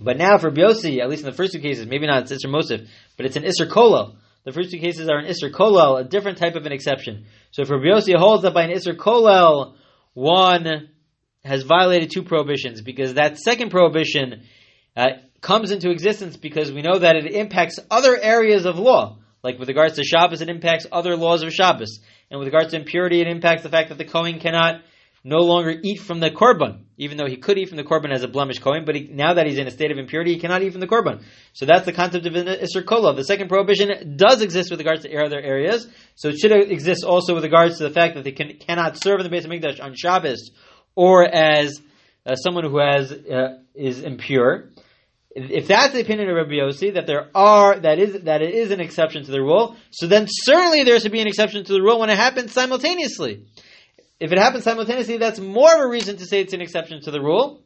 But 0.00 0.16
now 0.16 0.38
for 0.38 0.50
Biosi, 0.50 1.00
at 1.00 1.08
least 1.08 1.22
in 1.22 1.26
the 1.26 1.36
first 1.36 1.52
two 1.52 1.60
cases, 1.60 1.86
maybe 1.86 2.06
not 2.06 2.22
it's 2.22 2.32
Isser 2.32 2.50
Mosif, 2.50 2.88
but 3.16 3.26
it's 3.26 3.36
an 3.36 3.44
Isser 3.44 3.68
Kolal. 3.68 4.16
The 4.44 4.52
first 4.52 4.70
two 4.72 4.78
cases 4.78 5.08
are 5.08 5.18
an 5.18 5.26
Isser 5.26 5.52
Kolal, 5.52 6.00
a 6.00 6.04
different 6.04 6.38
type 6.38 6.56
of 6.56 6.66
an 6.66 6.72
exception. 6.72 7.26
So 7.52 7.64
for 7.64 7.78
Biosi 7.78 8.16
holds 8.16 8.42
that 8.42 8.52
by 8.54 8.64
an 8.64 8.72
Isser 8.72 8.96
Kolal, 8.96 9.76
one 10.12 10.88
has 11.44 11.62
violated 11.62 12.10
two 12.10 12.22
prohibitions 12.22 12.80
because 12.80 13.14
that 13.14 13.38
second 13.38 13.70
prohibition 13.70 14.44
uh, 14.96 15.06
comes 15.40 15.70
into 15.70 15.90
existence 15.90 16.36
because 16.36 16.72
we 16.72 16.82
know 16.82 16.98
that 16.98 17.16
it 17.16 17.32
impacts 17.32 17.78
other 17.90 18.18
areas 18.20 18.64
of 18.64 18.78
law. 18.78 19.18
Like 19.42 19.58
with 19.58 19.68
regards 19.68 19.96
to 19.96 20.04
Shabbos, 20.04 20.40
it 20.40 20.48
impacts 20.48 20.86
other 20.90 21.16
laws 21.16 21.42
of 21.42 21.52
Shabbos. 21.52 22.00
And 22.30 22.38
with 22.38 22.48
regards 22.48 22.70
to 22.70 22.78
impurity, 22.78 23.20
it 23.20 23.28
impacts 23.28 23.62
the 23.62 23.68
fact 23.68 23.90
that 23.90 23.98
the 23.98 24.06
Kohen 24.06 24.40
cannot 24.40 24.80
no 25.26 25.38
longer 25.38 25.74
eat 25.82 26.00
from 26.00 26.20
the 26.20 26.30
korban, 26.30 26.80
even 26.98 27.16
though 27.16 27.26
he 27.26 27.38
could 27.38 27.56
eat 27.56 27.68
from 27.68 27.78
the 27.78 27.84
korban 27.84 28.12
as 28.12 28.22
a 28.22 28.28
blemished 28.28 28.60
Kohen, 28.60 28.84
but 28.84 28.94
he, 28.94 29.08
now 29.10 29.32
that 29.32 29.46
he's 29.46 29.56
in 29.56 29.66
a 29.66 29.70
state 29.70 29.90
of 29.90 29.96
impurity, 29.96 30.34
he 30.34 30.38
cannot 30.38 30.62
eat 30.62 30.72
from 30.72 30.82
the 30.82 30.86
korban. 30.86 31.22
So 31.54 31.64
that's 31.64 31.86
the 31.86 31.94
concept 31.94 32.26
of 32.26 32.34
Isser 32.34 32.84
Kola. 32.84 33.14
The 33.14 33.24
second 33.24 33.48
prohibition 33.48 34.16
does 34.16 34.42
exist 34.42 34.70
with 34.70 34.80
regards 34.80 35.02
to 35.02 35.16
other 35.16 35.40
areas, 35.40 35.88
so 36.14 36.28
it 36.28 36.38
should 36.38 36.52
exist 36.52 37.04
also 37.04 37.34
with 37.34 37.42
regards 37.42 37.78
to 37.78 37.84
the 37.84 37.90
fact 37.90 38.16
that 38.16 38.24
they 38.24 38.32
can, 38.32 38.58
cannot 38.58 39.02
serve 39.02 39.20
in 39.20 39.30
the 39.30 39.34
Beis 39.34 39.46
Hamikdash 39.46 39.82
on 39.82 39.94
Shabbos 39.94 40.50
or 40.94 41.24
as 41.24 41.80
uh, 42.26 42.36
someone 42.36 42.64
who 42.64 42.78
has 42.78 43.12
uh, 43.12 43.58
is 43.74 44.00
impure. 44.02 44.70
If 45.36 45.66
that's 45.66 45.92
the 45.92 46.00
opinion 46.00 46.30
of 46.30 46.36
Rabbi 46.36 46.52
Yossi, 46.52 46.94
that 46.94 47.06
there 47.06 47.28
are 47.34 47.78
that 47.80 47.98
is 47.98 48.22
that 48.22 48.40
it 48.40 48.54
is 48.54 48.70
an 48.70 48.80
exception 48.80 49.24
to 49.24 49.32
the 49.32 49.40
rule, 49.40 49.76
so 49.90 50.06
then 50.06 50.26
certainly 50.28 50.84
there 50.84 50.98
should 51.00 51.10
be 51.10 51.20
an 51.20 51.26
exception 51.26 51.64
to 51.64 51.72
the 51.72 51.82
rule 51.82 51.98
when 51.98 52.08
it 52.08 52.16
happens 52.16 52.52
simultaneously. 52.52 53.44
If 54.20 54.30
it 54.30 54.38
happens 54.38 54.62
simultaneously, 54.62 55.16
that's 55.18 55.40
more 55.40 55.74
of 55.74 55.80
a 55.80 55.88
reason 55.88 56.16
to 56.18 56.26
say 56.26 56.40
it's 56.40 56.52
an 56.52 56.60
exception 56.60 57.00
to 57.02 57.10
the 57.10 57.20
rule. 57.20 57.60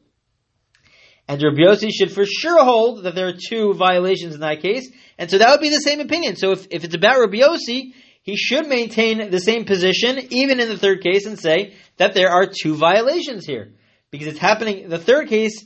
And 1.28 1.42
Rabbi 1.42 1.58
Yossi 1.58 1.90
should 1.92 2.10
for 2.10 2.24
sure 2.24 2.64
hold 2.64 3.04
that 3.04 3.14
there 3.14 3.28
are 3.28 3.34
two 3.36 3.74
violations 3.74 4.34
in 4.34 4.40
that 4.40 4.62
case, 4.62 4.90
and 5.18 5.30
so 5.30 5.36
that 5.36 5.50
would 5.50 5.60
be 5.60 5.68
the 5.68 5.76
same 5.76 6.00
opinion. 6.00 6.36
So 6.36 6.52
if, 6.52 6.66
if 6.70 6.84
it's 6.84 6.94
about 6.94 7.20
Rabbi 7.20 7.40
Yossi, 7.40 7.92
he 8.28 8.36
should 8.36 8.68
maintain 8.68 9.30
the 9.30 9.40
same 9.40 9.64
position, 9.64 10.18
even 10.28 10.60
in 10.60 10.68
the 10.68 10.76
third 10.76 11.00
case, 11.00 11.24
and 11.24 11.40
say 11.40 11.72
that 11.96 12.12
there 12.12 12.28
are 12.28 12.44
two 12.44 12.74
violations 12.74 13.46
here. 13.46 13.72
Because 14.10 14.26
it's 14.26 14.38
happening, 14.38 14.90
the 14.90 14.98
third 14.98 15.28
case 15.28 15.64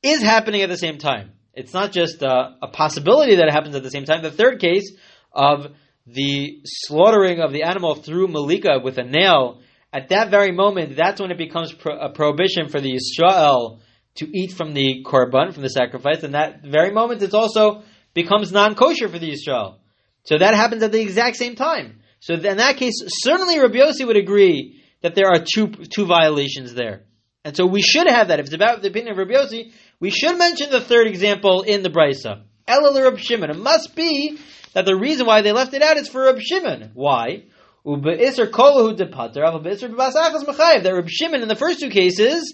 is 0.00 0.22
happening 0.22 0.62
at 0.62 0.68
the 0.68 0.76
same 0.76 0.98
time. 0.98 1.32
It's 1.54 1.74
not 1.74 1.90
just 1.90 2.22
a, 2.22 2.54
a 2.62 2.68
possibility 2.68 3.34
that 3.34 3.48
it 3.48 3.52
happens 3.52 3.74
at 3.74 3.82
the 3.82 3.90
same 3.90 4.04
time. 4.04 4.22
The 4.22 4.30
third 4.30 4.60
case 4.60 4.92
of 5.32 5.74
the 6.06 6.60
slaughtering 6.64 7.40
of 7.40 7.52
the 7.52 7.64
animal 7.64 7.96
through 7.96 8.28
Malika 8.28 8.78
with 8.80 8.96
a 8.98 9.02
nail, 9.02 9.60
at 9.92 10.10
that 10.10 10.30
very 10.30 10.52
moment, 10.52 10.94
that's 10.94 11.20
when 11.20 11.32
it 11.32 11.38
becomes 11.38 11.72
pro- 11.72 11.98
a 11.98 12.10
prohibition 12.10 12.68
for 12.68 12.80
the 12.80 12.94
Israel 12.94 13.80
to 14.18 14.38
eat 14.38 14.52
from 14.52 14.72
the 14.72 15.02
korban, 15.04 15.52
from 15.52 15.64
the 15.64 15.68
sacrifice, 15.68 16.22
and 16.22 16.34
that 16.34 16.62
very 16.62 16.92
moment 16.92 17.24
it 17.24 17.34
also 17.34 17.82
becomes 18.14 18.52
non-kosher 18.52 19.08
for 19.08 19.18
the 19.18 19.32
Israel. 19.32 19.80
So 20.28 20.36
that 20.36 20.52
happens 20.52 20.82
at 20.82 20.92
the 20.92 21.00
exact 21.00 21.36
same 21.36 21.54
time. 21.54 22.00
So 22.20 22.34
in 22.34 22.58
that 22.58 22.76
case, 22.76 22.92
certainly 23.06 23.58
Rabbi 23.58 23.78
Yossi 23.78 24.06
would 24.06 24.18
agree 24.18 24.78
that 25.00 25.14
there 25.14 25.28
are 25.28 25.42
two 25.42 25.68
two 25.68 26.04
violations 26.04 26.74
there. 26.74 27.04
And 27.46 27.56
so 27.56 27.64
we 27.64 27.80
should 27.80 28.06
have 28.06 28.28
that. 28.28 28.38
If 28.38 28.44
it's 28.44 28.54
about 28.54 28.82
the 28.82 28.88
opinion 28.88 29.12
of 29.12 29.16
Rabbi 29.16 29.32
Yossi, 29.32 29.72
we 30.00 30.10
should 30.10 30.36
mention 30.36 30.68
the 30.68 30.82
third 30.82 31.06
example 31.06 31.62
in 31.62 31.82
the 31.82 31.88
Brisa. 31.88 32.42
Elul 32.68 33.02
Rabbi 33.02 33.16
Shimon. 33.16 33.48
It 33.48 33.56
must 33.56 33.96
be 33.96 34.38
that 34.74 34.84
the 34.84 34.96
reason 34.96 35.24
why 35.26 35.40
they 35.40 35.52
left 35.52 35.72
it 35.72 35.80
out 35.80 35.96
is 35.96 36.08
for 36.08 36.24
Rabbi 36.24 36.40
Shimon. 36.42 36.90
Why? 36.92 37.44
That 37.86 38.02
Rabbi 40.94 41.08
Shimon 41.08 41.40
in 41.40 41.48
the 41.48 41.56
first 41.56 41.80
two 41.80 41.88
cases 41.88 42.52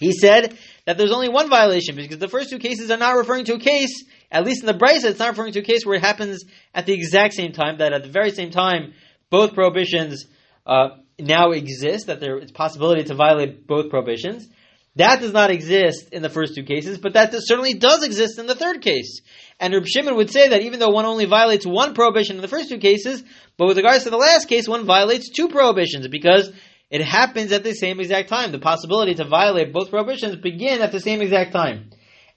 he 0.00 0.12
said 0.12 0.56
that 0.84 0.98
there's 0.98 1.12
only 1.12 1.28
one 1.28 1.48
violation 1.48 1.96
because 1.96 2.18
the 2.18 2.28
first 2.28 2.50
two 2.50 2.58
cases 2.58 2.90
are 2.90 2.96
not 2.96 3.16
referring 3.16 3.44
to 3.46 3.54
a 3.54 3.58
case, 3.58 4.04
at 4.30 4.44
least 4.44 4.60
in 4.62 4.66
the 4.66 4.74
Brisa, 4.74 5.04
it's 5.04 5.18
not 5.18 5.30
referring 5.30 5.52
to 5.52 5.60
a 5.60 5.64
case 5.64 5.86
where 5.86 5.96
it 5.96 6.02
happens 6.02 6.44
at 6.74 6.86
the 6.86 6.92
exact 6.92 7.34
same 7.34 7.52
time, 7.52 7.78
that 7.78 7.92
at 7.92 8.02
the 8.02 8.08
very 8.08 8.30
same 8.30 8.50
time, 8.50 8.92
both 9.30 9.54
prohibitions 9.54 10.26
uh, 10.66 10.88
now 11.18 11.52
exist, 11.52 12.06
that 12.06 12.20
there 12.20 12.38
is 12.38 12.50
possibility 12.50 13.04
to 13.04 13.14
violate 13.14 13.66
both 13.66 13.90
prohibitions. 13.90 14.48
That 14.96 15.20
does 15.20 15.32
not 15.32 15.50
exist 15.50 16.10
in 16.12 16.20
the 16.20 16.28
first 16.28 16.54
two 16.54 16.64
cases, 16.64 16.98
but 16.98 17.14
that 17.14 17.32
certainly 17.32 17.72
does 17.74 18.02
exist 18.02 18.38
in 18.38 18.46
the 18.46 18.54
third 18.54 18.82
case. 18.82 19.22
And 19.58 19.72
Reb 19.72 19.86
Shimon 19.86 20.16
would 20.16 20.30
say 20.30 20.48
that 20.48 20.62
even 20.62 20.80
though 20.80 20.90
one 20.90 21.06
only 21.06 21.24
violates 21.24 21.64
one 21.64 21.94
prohibition 21.94 22.36
in 22.36 22.42
the 22.42 22.48
first 22.48 22.68
two 22.68 22.78
cases, 22.78 23.24
but 23.56 23.68
with 23.68 23.78
regards 23.78 24.04
to 24.04 24.10
the 24.10 24.18
last 24.18 24.48
case, 24.48 24.68
one 24.68 24.84
violates 24.84 25.30
two 25.30 25.48
prohibitions 25.48 26.08
because 26.08 26.52
it 26.92 27.02
happens 27.02 27.52
at 27.52 27.64
the 27.64 27.72
same 27.72 28.00
exact 28.00 28.28
time. 28.28 28.52
The 28.52 28.58
possibility 28.58 29.14
to 29.14 29.24
violate 29.24 29.72
both 29.72 29.88
prohibitions 29.88 30.36
begin 30.36 30.82
at 30.82 30.92
the 30.92 31.00
same 31.00 31.22
exact 31.22 31.50
time. 31.52 31.88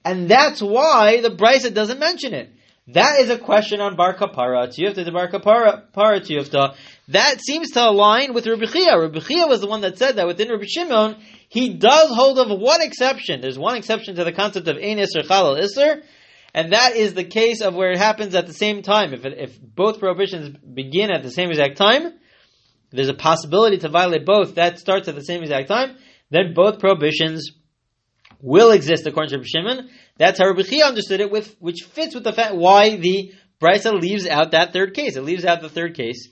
And 0.02 0.30
that's 0.30 0.62
why 0.62 1.20
the 1.20 1.28
Brisa 1.28 1.74
doesn't 1.74 2.00
mention 2.00 2.32
it. 2.32 2.50
That 2.88 3.20
is 3.20 3.28
a 3.28 3.36
question 3.36 3.82
on 3.82 3.96
Bar 3.96 4.16
Kapara, 4.16 4.68
Tiyufta 4.68 5.04
to 5.04 5.12
Bar 5.12 5.28
Kapara, 5.28 5.92
Para 5.92 6.20
Tiyufta. 6.20 6.74
That 7.08 7.42
seems 7.42 7.72
to 7.72 7.86
align 7.86 8.32
with 8.32 8.46
Rabbi 8.46 8.64
Chia. 8.64 8.98
Rabbi 8.98 9.18
Chia 9.18 9.46
was 9.46 9.60
the 9.60 9.66
one 9.66 9.82
that 9.82 9.98
said 9.98 10.16
that 10.16 10.26
within 10.26 10.48
Rabbi 10.48 10.64
Shimon, 10.66 11.16
he 11.50 11.74
does 11.74 12.08
hold 12.14 12.38
of 12.38 12.48
one 12.58 12.80
exception. 12.80 13.42
There's 13.42 13.58
one 13.58 13.76
exception 13.76 14.14
to 14.16 14.24
the 14.24 14.32
concept 14.32 14.68
of 14.68 14.76
Ein 14.76 14.96
Isser 14.96 15.22
Chalal 15.26 15.60
Isser, 15.60 16.02
and 16.54 16.72
that 16.72 16.96
is 16.96 17.12
the 17.12 17.24
case 17.24 17.60
of 17.60 17.74
where 17.74 17.90
it 17.90 17.98
happens 17.98 18.34
at 18.34 18.46
the 18.46 18.54
same 18.54 18.80
time. 18.80 19.12
If, 19.12 19.26
it, 19.26 19.36
if 19.36 19.60
both 19.60 19.98
prohibitions 19.98 20.56
begin 20.56 21.10
at 21.10 21.22
the 21.22 21.30
same 21.30 21.50
exact 21.50 21.76
time, 21.76 22.14
there's 22.90 23.08
a 23.08 23.14
possibility 23.14 23.78
to 23.78 23.88
violate 23.88 24.24
both, 24.24 24.54
that 24.54 24.78
starts 24.78 25.08
at 25.08 25.14
the 25.14 25.22
same 25.24 25.42
exact 25.42 25.68
time, 25.68 25.96
then 26.30 26.54
both 26.54 26.78
prohibitions 26.78 27.50
will 28.40 28.70
exist 28.70 29.06
according 29.06 29.30
to 29.30 29.36
Rabbi 29.36 29.46
Shimon. 29.46 29.90
That's 30.18 30.38
how 30.38 30.48
Rabbi 30.48 30.62
Chia 30.62 30.84
understood 30.84 31.20
it, 31.20 31.30
with 31.30 31.56
which 31.58 31.82
fits 31.82 32.14
with 32.14 32.24
the 32.24 32.32
fact 32.32 32.54
why 32.54 32.96
the 32.96 33.32
Brisa 33.60 33.92
leaves 33.98 34.26
out 34.26 34.52
that 34.52 34.72
third 34.72 34.94
case. 34.94 35.16
It 35.16 35.22
leaves 35.22 35.44
out 35.44 35.62
the 35.62 35.68
third 35.68 35.94
case 35.94 36.28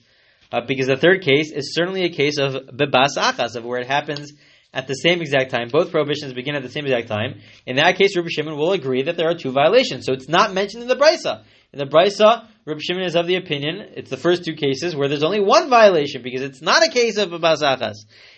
uh, 0.52 0.60
because 0.66 0.86
the 0.86 0.96
third 0.96 1.22
case 1.22 1.50
is 1.52 1.74
certainly 1.74 2.04
a 2.04 2.10
case 2.10 2.38
of 2.38 2.54
bebas 2.54 3.16
achas, 3.16 3.56
of 3.56 3.64
where 3.64 3.80
it 3.80 3.86
happens 3.86 4.32
at 4.72 4.86
the 4.86 4.94
same 4.94 5.20
exact 5.20 5.50
time. 5.50 5.68
Both 5.70 5.90
prohibitions 5.90 6.32
begin 6.34 6.54
at 6.54 6.62
the 6.62 6.68
same 6.68 6.84
exact 6.84 7.08
time. 7.08 7.40
In 7.66 7.76
that 7.76 7.96
case, 7.96 8.16
Rabbi 8.16 8.28
Shimon 8.30 8.56
will 8.56 8.72
agree 8.72 9.02
that 9.04 9.16
there 9.16 9.28
are 9.28 9.34
two 9.34 9.52
violations. 9.52 10.04
So 10.04 10.12
it's 10.12 10.28
not 10.28 10.52
mentioned 10.52 10.82
in 10.82 10.88
the 10.88 10.96
Brisa. 10.96 11.44
In 11.74 11.78
the 11.78 11.86
Brisa, 11.86 12.46
Rabbi 12.66 12.78
Shimon 12.80 13.02
is 13.02 13.16
of 13.16 13.26
the 13.26 13.34
opinion 13.34 13.80
it's 13.96 14.08
the 14.08 14.16
first 14.16 14.44
two 14.44 14.54
cases 14.54 14.94
where 14.94 15.08
there's 15.08 15.24
only 15.24 15.40
one 15.40 15.68
violation 15.68 16.22
because 16.22 16.40
it's 16.40 16.62
not 16.62 16.86
a 16.86 16.88
case 16.88 17.16
of 17.16 17.30
basachas. 17.30 17.96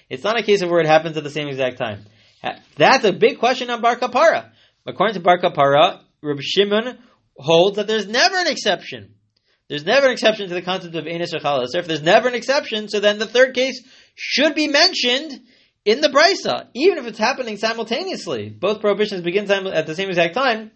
It's 0.08 0.24
not 0.24 0.40
a 0.40 0.42
case 0.42 0.62
of 0.62 0.70
where 0.70 0.80
it 0.80 0.86
happens 0.86 1.18
at 1.18 1.22
the 1.22 1.28
same 1.28 1.46
exact 1.46 1.76
time. 1.76 2.06
That's 2.78 3.04
a 3.04 3.12
big 3.12 3.38
question 3.38 3.68
on 3.68 3.82
Bar 3.82 3.96
Kapara. 3.96 4.52
According 4.86 5.16
to 5.16 5.20
Bar 5.20 5.38
Kapara, 5.38 6.00
Rabbi 6.22 6.40
Shimon 6.40 6.96
holds 7.36 7.76
that 7.76 7.86
there's 7.86 8.06
never 8.06 8.36
an 8.38 8.46
exception. 8.46 9.16
There's 9.68 9.84
never 9.84 10.06
an 10.06 10.12
exception 10.12 10.48
to 10.48 10.54
the 10.54 10.62
concept 10.62 10.94
of 10.94 11.04
Enis 11.04 11.34
or 11.34 11.40
Chalas. 11.40 11.74
If 11.74 11.86
there's 11.86 12.00
never 12.00 12.28
an 12.28 12.34
exception, 12.34 12.88
so 12.88 13.00
then 13.00 13.18
the 13.18 13.26
third 13.26 13.54
case 13.54 13.82
should 14.14 14.54
be 14.54 14.66
mentioned 14.66 15.42
in 15.84 16.00
the 16.00 16.08
Brisa, 16.08 16.68
even 16.74 16.96
if 16.96 17.06
it's 17.06 17.18
happening 17.18 17.58
simultaneously. 17.58 18.48
Both 18.48 18.80
prohibitions 18.80 19.20
begin 19.20 19.50
at 19.50 19.86
the 19.86 19.94
same 19.94 20.08
exact 20.08 20.32
time. 20.32 20.70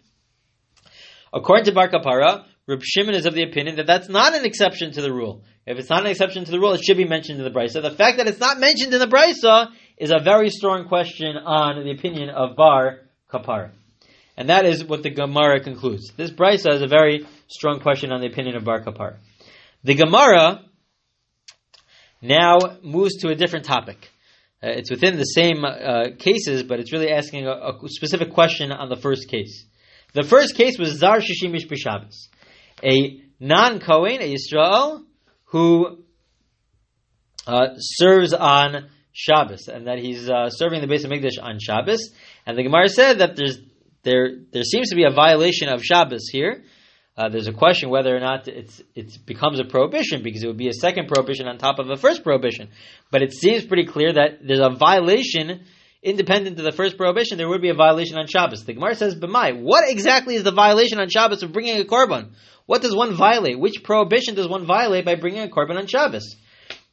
According 1.33 1.65
to 1.65 1.71
Bar 1.71 1.89
Kapara, 1.89 2.45
Reb 2.67 2.83
Shimon 2.83 3.15
is 3.15 3.25
of 3.25 3.33
the 3.33 3.43
opinion 3.43 3.77
that 3.77 3.87
that's 3.87 4.07
not 4.07 4.35
an 4.35 4.45
exception 4.45 4.91
to 4.93 5.01
the 5.01 5.11
rule. 5.11 5.43
If 5.65 5.79
it's 5.79 5.89
not 5.89 6.01
an 6.01 6.11
exception 6.11 6.45
to 6.45 6.51
the 6.51 6.59
rule, 6.59 6.73
it 6.73 6.83
should 6.83 6.97
be 6.97 7.07
mentioned 7.07 7.39
in 7.39 7.43
the 7.43 7.51
brisa. 7.51 7.81
The 7.81 7.91
fact 7.91 8.17
that 8.17 8.27
it's 8.27 8.39
not 8.39 8.59
mentioned 8.59 8.93
in 8.93 8.99
the 8.99 9.07
brisa 9.07 9.71
is 9.97 10.11
a 10.11 10.19
very 10.23 10.49
strong 10.49 10.87
question 10.87 11.37
on 11.37 11.83
the 11.83 11.91
opinion 11.91 12.29
of 12.29 12.55
Bar 12.55 12.99
Kapara. 13.31 13.71
And 14.37 14.49
that 14.49 14.65
is 14.65 14.83
what 14.85 15.03
the 15.03 15.09
Gemara 15.09 15.59
concludes. 15.59 16.11
This 16.15 16.31
brisa 16.31 16.73
is 16.73 16.81
a 16.81 16.87
very 16.87 17.27
strong 17.47 17.79
question 17.79 18.11
on 18.11 18.21
the 18.21 18.27
opinion 18.27 18.55
of 18.55 18.63
Bar 18.63 18.81
Kapara. 18.81 19.17
The 19.83 19.95
Gemara 19.95 20.61
now 22.21 22.59
moves 22.83 23.17
to 23.17 23.29
a 23.29 23.35
different 23.35 23.65
topic. 23.65 24.09
Uh, 24.63 24.69
it's 24.69 24.91
within 24.91 25.17
the 25.17 25.23
same 25.23 25.65
uh, 25.65 26.09
cases, 26.19 26.61
but 26.61 26.79
it's 26.79 26.93
really 26.93 27.09
asking 27.09 27.47
a, 27.47 27.51
a, 27.51 27.79
specific 27.87 28.31
question 28.31 28.71
on 28.71 28.89
the 28.89 28.95
first 28.95 29.27
case. 29.27 29.65
The 30.13 30.23
first 30.23 30.55
case 30.55 30.77
was 30.77 30.99
Zar 30.99 31.17
Shishimish 31.17 31.67
B'Shabbos 31.67 32.27
a 32.83 33.21
non-Kohen, 33.39 34.21
a 34.21 34.33
Yisrael, 34.33 35.03
who 35.45 36.03
uh, 37.47 37.67
serves 37.77 38.33
on 38.33 38.89
Shabbos, 39.11 39.67
and 39.67 39.87
that 39.87 39.99
he's 39.99 40.29
uh, 40.29 40.49
serving 40.49 40.81
the 40.81 40.87
Beis 40.87 41.05
Hamikdash 41.05 41.41
on 41.41 41.59
Shabbos. 41.59 42.11
And 42.45 42.57
the 42.57 42.63
Gemara 42.63 42.87
said 42.87 43.19
that 43.19 43.35
there's 43.35 43.59
there 44.03 44.29
there 44.51 44.63
seems 44.63 44.89
to 44.89 44.95
be 44.95 45.03
a 45.03 45.11
violation 45.11 45.69
of 45.69 45.83
Shabbos 45.83 46.27
here. 46.31 46.63
Uh, 47.17 47.27
there's 47.29 47.47
a 47.47 47.53
question 47.53 47.89
whether 47.89 48.15
or 48.15 48.19
not 48.19 48.47
it's 48.47 48.81
it 48.95 49.17
becomes 49.25 49.59
a 49.59 49.65
prohibition 49.65 50.23
because 50.23 50.43
it 50.43 50.47
would 50.47 50.57
be 50.57 50.69
a 50.69 50.73
second 50.73 51.07
prohibition 51.07 51.47
on 51.47 51.57
top 51.57 51.77
of 51.77 51.89
a 51.89 51.97
first 51.97 52.23
prohibition. 52.23 52.69
But 53.11 53.21
it 53.21 53.33
seems 53.33 53.65
pretty 53.65 53.85
clear 53.85 54.13
that 54.13 54.39
there's 54.41 54.61
a 54.61 54.69
violation 54.69 55.65
independent 56.03 56.57
of 56.57 56.65
the 56.65 56.71
first 56.71 56.97
prohibition. 56.97 57.37
There 57.37 57.49
would 57.49 57.61
be 57.61 57.69
a 57.69 57.75
violation 57.75 58.17
on 58.17 58.27
Shabbos. 58.27 58.65
The 58.65 58.73
Gemara 58.73 58.95
says, 58.95 59.15
"B'mai, 59.15 59.61
what 59.61 59.89
exactly 59.89 60.35
is 60.35 60.43
the 60.43 60.51
violation 60.51 60.99
on 60.99 61.09
Shabbos 61.09 61.43
of 61.43 61.51
bringing 61.51 61.79
a 61.79 61.83
korban? 61.83 62.31
What 62.65 62.81
does 62.81 62.95
one 62.95 63.13
violate? 63.13 63.59
Which 63.59 63.83
prohibition 63.83 64.35
does 64.35 64.47
one 64.47 64.65
violate 64.65 65.05
by 65.05 65.15
bringing 65.15 65.43
a 65.43 65.47
korban 65.47 65.77
on 65.77 65.87
Shabbos? 65.87 66.35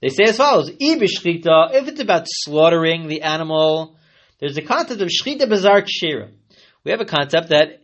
They 0.00 0.08
say 0.08 0.24
as 0.24 0.36
follows: 0.36 0.70
Ibishchita, 0.70 1.74
if 1.74 1.88
it's 1.88 2.00
about 2.00 2.26
slaughtering 2.26 3.08
the 3.08 3.22
animal, 3.22 3.96
there's 4.40 4.56
a 4.56 4.62
concept 4.62 5.00
of 5.00 5.08
shchita 5.08 5.48
bazar 5.48 5.82
kshira. 5.82 6.30
We 6.84 6.90
have 6.90 7.00
a 7.00 7.06
concept 7.06 7.48
that 7.48 7.82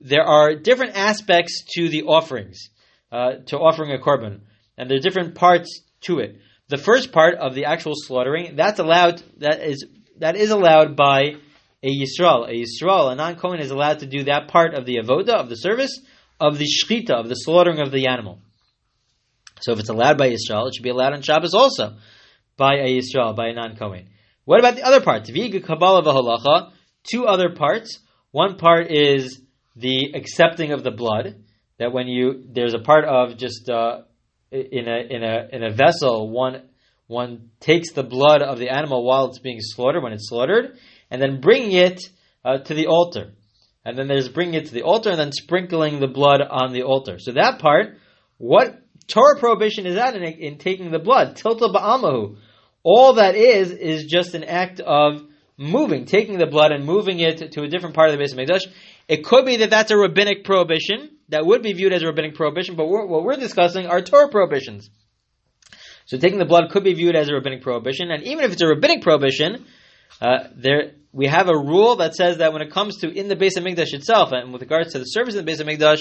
there 0.00 0.24
are 0.24 0.54
different 0.54 0.96
aspects 0.96 1.64
to 1.74 1.88
the 1.88 2.04
offerings, 2.04 2.70
uh, 3.12 3.34
to 3.46 3.58
offering 3.58 3.92
a 3.92 3.98
korban, 3.98 4.40
and 4.78 4.88
there 4.88 4.96
are 4.96 5.02
different 5.02 5.34
parts 5.34 5.82
to 6.02 6.20
it. 6.20 6.38
The 6.68 6.78
first 6.78 7.12
part 7.12 7.34
of 7.34 7.54
the 7.54 7.66
actual 7.66 7.92
slaughtering, 7.94 8.56
that's 8.56 8.78
allowed, 8.78 9.22
that 9.38 9.60
is 9.60 9.84
that 10.20 10.36
is 10.36 10.50
allowed 10.50 10.96
by 10.96 11.34
a 11.82 11.88
Yisrael. 11.88 12.48
A 12.48 12.52
Yisrael, 12.52 13.12
a 13.12 13.14
non-Kohen, 13.14 13.60
is 13.60 13.70
allowed 13.70 14.00
to 14.00 14.06
do 14.06 14.24
that 14.24 14.48
part 14.48 14.74
of 14.74 14.86
the 14.86 14.96
avoda 14.96 15.34
of 15.34 15.48
the 15.48 15.56
service 15.56 15.98
of 16.38 16.58
the 16.58 16.66
shchita, 16.66 17.10
of 17.10 17.28
the 17.28 17.34
slaughtering 17.34 17.80
of 17.80 17.90
the 17.90 18.06
animal. 18.06 18.38
So 19.60 19.72
if 19.72 19.80
it's 19.80 19.88
allowed 19.88 20.16
by 20.16 20.28
Yisrael, 20.28 20.68
it 20.68 20.74
should 20.74 20.82
be 20.82 20.90
allowed 20.90 21.12
on 21.12 21.22
Shabbos 21.22 21.54
also 21.54 21.96
by 22.56 22.76
a 22.76 22.98
Yisrael, 22.98 23.34
by 23.34 23.48
a 23.48 23.54
non-Kohen. 23.54 24.08
What 24.44 24.60
about 24.60 24.76
the 24.76 24.82
other 24.82 25.00
parts? 25.00 25.30
Viga 25.30 25.60
Kabbalah 25.60 26.02
v'halacha, 26.02 26.72
two 27.10 27.26
other 27.26 27.50
parts. 27.50 27.98
One 28.30 28.56
part 28.56 28.90
is 28.90 29.40
the 29.76 30.12
accepting 30.14 30.72
of 30.72 30.82
the 30.82 30.90
blood, 30.90 31.44
that 31.78 31.92
when 31.92 32.08
you, 32.08 32.44
there's 32.52 32.74
a 32.74 32.78
part 32.78 33.04
of 33.04 33.36
just, 33.38 33.68
uh, 33.70 34.02
in 34.50 34.88
a, 34.88 35.14
in 35.14 35.22
a, 35.22 35.48
in 35.52 35.62
a 35.62 35.70
vessel, 35.70 36.30
one, 36.30 36.62
one 37.10 37.50
takes 37.58 37.90
the 37.92 38.04
blood 38.04 38.40
of 38.40 38.58
the 38.60 38.68
animal 38.68 39.04
while 39.04 39.26
it's 39.26 39.40
being 39.40 39.58
slaughtered, 39.60 40.00
when 40.00 40.12
it's 40.12 40.28
slaughtered, 40.28 40.78
and 41.10 41.20
then 41.20 41.40
bringing 41.40 41.72
it 41.72 42.00
uh, 42.44 42.58
to 42.58 42.72
the 42.72 42.86
altar. 42.86 43.32
And 43.84 43.98
then 43.98 44.06
there's 44.06 44.28
bringing 44.28 44.54
it 44.54 44.66
to 44.66 44.74
the 44.74 44.82
altar 44.82 45.10
and 45.10 45.18
then 45.18 45.32
sprinkling 45.32 45.98
the 45.98 46.06
blood 46.06 46.40
on 46.40 46.72
the 46.72 46.84
altar. 46.84 47.18
So 47.18 47.32
that 47.32 47.58
part, 47.58 47.98
what 48.38 48.80
Torah 49.08 49.40
prohibition 49.40 49.86
is 49.86 49.96
that 49.96 50.14
in, 50.14 50.22
in 50.22 50.58
taking 50.58 50.92
the 50.92 51.00
blood? 51.00 51.36
Tilta 51.36 51.74
ba'amahu. 51.74 52.36
All 52.84 53.14
that 53.14 53.34
is, 53.34 53.72
is 53.72 54.04
just 54.04 54.34
an 54.34 54.44
act 54.44 54.78
of 54.78 55.22
moving, 55.58 56.04
taking 56.04 56.38
the 56.38 56.46
blood 56.46 56.70
and 56.70 56.84
moving 56.84 57.18
it 57.18 57.52
to 57.52 57.62
a 57.62 57.68
different 57.68 57.96
part 57.96 58.10
of 58.10 58.16
the 58.16 58.22
Beis 58.22 58.34
Hamikdash. 58.34 58.66
It 59.08 59.24
could 59.24 59.44
be 59.44 59.56
that 59.56 59.70
that's 59.70 59.90
a 59.90 59.96
rabbinic 59.96 60.44
prohibition 60.44 61.10
that 61.28 61.44
would 61.44 61.62
be 61.62 61.72
viewed 61.72 61.92
as 61.92 62.02
a 62.02 62.06
rabbinic 62.06 62.36
prohibition, 62.36 62.76
but 62.76 62.86
we're, 62.86 63.04
what 63.04 63.24
we're 63.24 63.36
discussing 63.36 63.86
are 63.86 64.00
Torah 64.00 64.28
prohibitions. 64.28 64.90
So 66.10 66.18
taking 66.18 66.40
the 66.40 66.44
blood 66.44 66.70
could 66.72 66.82
be 66.82 66.92
viewed 66.92 67.14
as 67.14 67.28
a 67.28 67.34
rabbinic 67.34 67.62
prohibition, 67.62 68.10
and 68.10 68.24
even 68.24 68.42
if 68.42 68.50
it's 68.50 68.62
a 68.62 68.66
rabbinic 68.66 69.00
prohibition, 69.00 69.64
uh, 70.20 70.48
there 70.56 70.94
we 71.12 71.28
have 71.28 71.48
a 71.48 71.56
rule 71.56 71.94
that 71.96 72.16
says 72.16 72.38
that 72.38 72.52
when 72.52 72.62
it 72.62 72.72
comes 72.72 72.96
to 73.02 73.08
in 73.08 73.28
the 73.28 73.36
Beis 73.36 73.56
Hamikdash 73.56 73.94
itself, 73.94 74.32
and 74.32 74.52
with 74.52 74.60
regards 74.60 74.92
to 74.94 74.98
the 74.98 75.04
service 75.04 75.36
in 75.36 75.44
the 75.44 75.52
Beis 75.52 75.62
Hamikdash, 75.62 76.00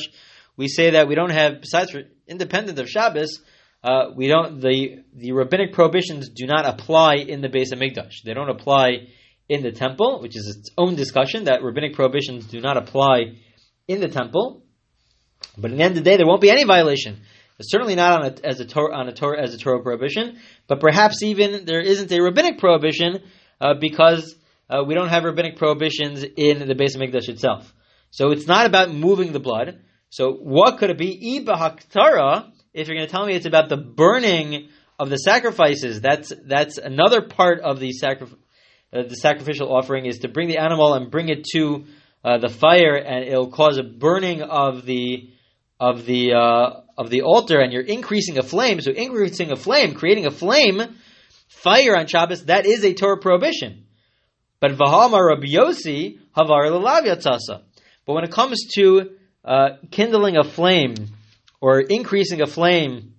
we 0.58 0.68
say 0.68 0.89
that 0.89 1.08
we 1.08 1.13
don't 1.13 1.30
have, 1.30 1.62
besides 1.62 1.92
for 1.92 2.01
independent 2.28 2.80
of 2.80 2.89
Shabbos, 2.89 3.39
uh, 3.84 4.06
we 4.16 4.28
don't 4.28 4.60
the 4.60 5.04
the 5.13 5.32
rabbinic 5.34 5.74
prohibitions 5.74 6.30
do 6.30 6.48
not 6.48 6.66
apply 6.66 7.18
in 7.18 7.42
the 7.42 7.48
Beis 7.48 7.72
Hamikdash. 7.72 8.24
They 8.25 8.34
don't 8.34 8.50
apply 8.50 9.10
in 9.48 9.62
the 9.62 9.72
temple, 9.72 10.22
which 10.24 10.36
is 10.36 10.58
its 10.58 10.72
own 10.75 10.96
discussion. 10.96 11.44
That 11.44 11.62
rabbinic 11.62 11.94
prohibitions 11.94 12.48
do 12.48 12.62
not 12.62 12.78
apply 12.78 13.36
in 13.88 14.00
the 14.00 14.08
temple. 14.08 14.63
But 15.56 15.70
in 15.70 15.78
the 15.78 15.84
end 15.84 15.98
of 15.98 16.04
the 16.04 16.10
day, 16.10 16.18
there 16.18 16.25
won't 16.25 16.42
be 16.42 16.50
any 16.50 16.63
violation. 16.63 17.22
Certainly 17.62 17.96
not 17.96 18.22
on 18.22 18.25
a, 18.25 18.48
as 18.48 18.60
a 18.60 18.66
Torah, 18.66 18.96
on 18.96 19.08
a 19.08 19.13
Torah 19.13 19.42
as 19.42 19.54
a 19.54 19.58
Torah 19.58 19.82
prohibition, 19.82 20.39
but 20.68 20.80
perhaps 20.80 21.24
even 21.24 21.66
there 21.66 21.82
isn't 21.82 22.12
a 22.12 22.22
rabbinic 22.22 22.58
prohibition 22.58 23.22
uh, 23.60 23.74
because 23.80 24.36
uh, 24.70 24.84
we 24.86 24.94
don't 24.94 25.10
have 25.10 25.24
rabbinic 25.24 25.58
prohibitions 25.58 26.24
in 26.24 26.60
the 26.60 26.75
Beis 26.75 26.96
Hamikdash 26.96 27.28
itself. 27.28 27.74
So 28.12 28.32
it's 28.32 28.48
not 28.48 28.66
about 28.66 28.94
moving 28.94 29.34
the 29.34 29.39
blood. 29.39 29.82
So 30.10 30.32
what 30.32 30.78
could 30.78 30.89
it 30.89 30.98
be? 30.98 31.39
Ibahaktara, 31.39 32.51
if 32.74 32.88
you're 32.88 32.98
going 32.98 33.08
to 33.08 33.12
tell 33.12 33.25
me 33.25 33.36
it's 33.36 33.46
about 33.46 33.70
the 33.70 33.78
burning 33.78 34.70
of 34.98 35.10
the 35.10 35.18
sacrifices, 35.18 36.01
that's 36.01 36.34
that's 36.46 36.78
another 36.78 37.22
part 37.22 37.62
of 37.62 37.80
the 37.80 37.92
sacrifice. 37.92 38.38
Uh, 38.92 39.04
the 39.04 39.16
sacrificial 39.16 39.72
offering 39.72 40.08
is 40.08 40.20
to 40.20 40.28
bring 40.28 40.48
the 40.48 40.58
animal 40.58 40.96
and 40.96 41.12
bring 41.12 41.30
it 41.30 41.44
to 41.44 41.86
uh, 42.24 42.39
the 42.39 42.50
fire, 42.50 42.96
and 42.96 43.24
it'll 43.24 43.51
cause 43.51 43.78
a 43.78 43.84
burning 43.84 44.42
of 44.42 44.84
the 44.86 45.30
of 45.80 46.06
the 46.06 46.34
uh, 46.34 46.82
of 47.00 47.10
the 47.10 47.22
altar, 47.22 47.62
and 47.62 47.72
you're 47.72 47.82
increasing 47.82 48.38
a 48.38 48.44
flame. 48.44 48.82
So 48.82 48.91
increasing 48.91 49.51
a 49.51 49.56
flame, 49.56 49.94
creating 49.94 50.25
a 50.25 50.32
flame, 50.32 50.82
fire 51.48 51.96
on 51.96 52.08
Shabbos, 52.08 52.46
that 52.46 52.65
is 52.65 52.84
a 52.84 52.94
Torah 52.94 53.18
prohibition. 53.18 53.86
But 54.60 54.72
Vahama 54.72 55.25
Rabbi 55.25 55.48
Yossi 55.48 56.20
havar 56.36 56.70
yatzasa. 56.70 57.62
But 58.06 58.13
when 58.13 58.25
it 58.25 58.32
comes 58.32 58.68
to 58.75 59.12
uh, 59.46 59.70
kindling 59.91 60.36
a 60.36 60.44
flame 60.44 60.96
or 61.62 61.79
increasing 61.79 62.41
a 62.41 62.48
flame 62.48 63.13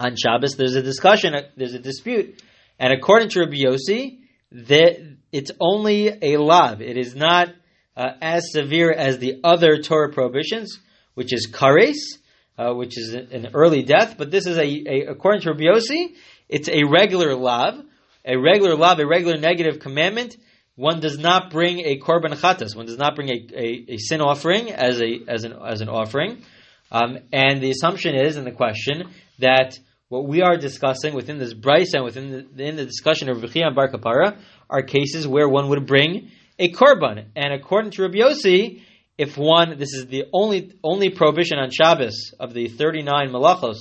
on 0.00 0.16
Shabbos, 0.16 0.56
there's 0.56 0.74
a 0.74 0.82
discussion, 0.82 1.34
there's 1.56 1.74
a 1.74 1.78
dispute, 1.78 2.42
and 2.80 2.92
according 2.92 3.28
to 3.30 3.40
Rabbi 3.40 3.58
Yossi, 3.58 4.18
that 4.50 5.18
it's 5.30 5.52
only 5.60 6.08
a 6.20 6.36
lav. 6.38 6.82
It 6.82 6.96
is 6.96 7.14
not 7.14 7.54
uh, 7.96 8.08
as 8.20 8.50
severe 8.50 8.90
as 8.90 9.18
the 9.18 9.38
other 9.44 9.78
Torah 9.78 10.12
prohibitions, 10.12 10.80
which 11.14 11.32
is 11.32 11.48
kares, 11.48 12.18
uh, 12.58 12.72
which 12.72 12.98
is 12.98 13.14
an 13.14 13.50
early 13.54 13.82
death. 13.82 14.16
But 14.16 14.30
this 14.30 14.46
is 14.46 14.58
a, 14.58 14.62
a 14.62 15.06
according 15.10 15.42
to 15.42 15.50
Rabbi 15.50 15.64
Yossi, 15.64 16.14
it's 16.48 16.68
a 16.68 16.84
regular 16.84 17.34
lav, 17.34 17.80
a 18.24 18.36
regular 18.36 18.76
lav, 18.76 18.98
a 18.98 19.06
regular 19.06 19.38
negative 19.38 19.80
commandment. 19.80 20.36
One 20.76 21.00
does 21.00 21.18
not 21.18 21.50
bring 21.50 21.80
a 21.80 21.98
korban 21.98 22.34
chatas. 22.34 22.74
One 22.76 22.86
does 22.86 22.98
not 22.98 23.14
bring 23.14 23.28
a, 23.28 23.46
a, 23.54 23.84
a, 23.90 23.96
sin 23.98 24.20
offering 24.20 24.72
as 24.72 25.00
a 25.00 25.20
as 25.28 25.44
an 25.44 25.52
as 25.52 25.80
an 25.80 25.88
offering. 25.88 26.42
Um, 26.90 27.18
and 27.32 27.62
the 27.62 27.70
assumption 27.70 28.14
is 28.14 28.36
in 28.36 28.44
the 28.44 28.52
question 28.52 29.10
that 29.38 29.78
what 30.08 30.26
we 30.26 30.42
are 30.42 30.56
discussing 30.56 31.14
within 31.14 31.38
this 31.38 31.54
Bryce 31.54 31.94
and 31.94 32.04
within 32.04 32.30
the, 32.30 32.36
within 32.42 32.76
the 32.76 32.84
discussion 32.84 33.28
of 33.28 33.38
Rechiah 33.38 33.66
and 33.66 33.74
Bar 33.74 33.90
Kapara 33.90 34.38
are 34.68 34.82
cases 34.82 35.26
where 35.26 35.48
one 35.48 35.68
would 35.70 35.86
bring 35.86 36.30
a 36.58 36.70
korban. 36.70 37.26
And 37.34 37.52
according 37.52 37.92
to 37.92 38.02
Rabbi 38.02 38.18
Yossi, 38.18 38.82
if 39.16 39.36
one, 39.36 39.78
this 39.78 39.92
is 39.92 40.06
the 40.06 40.24
only 40.32 40.72
only 40.82 41.10
prohibition 41.10 41.58
on 41.58 41.70
Shabbos 41.70 42.34
of 42.40 42.52
the 42.52 42.68
39 42.68 43.30
malachos, 43.30 43.76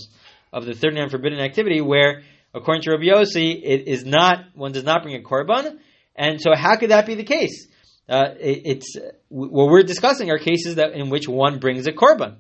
of 0.51 0.65
the 0.65 0.73
39 0.73 1.09
forbidden 1.09 1.39
activity, 1.39 1.81
where 1.81 2.21
according 2.53 2.83
to 2.83 2.91
Rabbi 2.91 3.05
Yossi, 3.05 3.59
it 3.63 3.87
is 3.87 4.05
not, 4.05 4.45
one 4.53 4.71
does 4.71 4.83
not 4.83 5.03
bring 5.03 5.15
a 5.15 5.27
korban. 5.27 5.79
And 6.15 6.39
so 6.39 6.51
how 6.55 6.75
could 6.75 6.91
that 6.91 7.05
be 7.05 7.15
the 7.15 7.23
case? 7.23 7.67
Uh, 8.07 8.35
it, 8.39 8.61
it's, 8.65 8.97
what 9.29 9.69
we're 9.69 9.83
discussing 9.83 10.29
are 10.29 10.37
cases 10.37 10.75
that 10.75 10.93
in 10.93 11.09
which 11.09 11.27
one 11.27 11.59
brings 11.59 11.87
a 11.87 11.91
korban. 11.91 12.35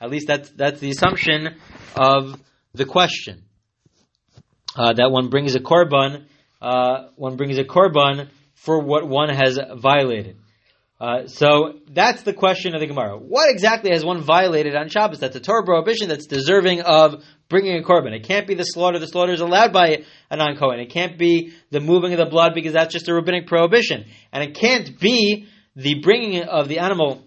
At 0.00 0.10
least 0.10 0.26
that's, 0.26 0.50
that's 0.50 0.80
the 0.80 0.90
assumption 0.90 1.56
of 1.94 2.40
the 2.74 2.84
question. 2.84 3.44
Uh, 4.74 4.94
that 4.94 5.10
one 5.12 5.28
brings 5.28 5.54
a 5.54 5.60
korban, 5.60 6.24
uh, 6.60 7.08
one 7.16 7.36
brings 7.36 7.58
a 7.58 7.64
korban 7.64 8.30
for 8.54 8.80
what 8.80 9.06
one 9.06 9.28
has 9.28 9.58
violated. 9.76 10.36
Uh, 11.02 11.26
so 11.26 11.80
that's 11.90 12.22
the 12.22 12.32
question 12.32 12.76
of 12.76 12.80
the 12.80 12.86
Gemara. 12.86 13.18
What 13.18 13.50
exactly 13.50 13.90
has 13.90 14.04
one 14.04 14.20
violated 14.20 14.76
on 14.76 14.88
Shabbos? 14.88 15.18
That's 15.18 15.34
a 15.34 15.40
Torah 15.40 15.64
prohibition 15.64 16.08
that's 16.08 16.26
deserving 16.26 16.82
of 16.82 17.24
bringing 17.48 17.76
a 17.76 17.82
korban. 17.82 18.12
It 18.12 18.22
can't 18.22 18.46
be 18.46 18.54
the 18.54 18.62
slaughter. 18.62 19.00
The 19.00 19.08
slaughter 19.08 19.32
is 19.32 19.40
allowed 19.40 19.72
by 19.72 20.04
a 20.30 20.36
non 20.36 20.56
Kohen. 20.56 20.78
It 20.78 20.90
can't 20.90 21.18
be 21.18 21.54
the 21.70 21.80
moving 21.80 22.12
of 22.12 22.18
the 22.18 22.26
blood 22.26 22.52
because 22.54 22.72
that's 22.72 22.92
just 22.92 23.08
a 23.08 23.14
rabbinic 23.14 23.48
prohibition. 23.48 24.04
And 24.32 24.44
it 24.44 24.54
can't 24.54 25.00
be 25.00 25.48
the 25.74 25.94
bringing 25.94 26.44
of 26.44 26.68
the 26.68 26.78
animal 26.78 27.24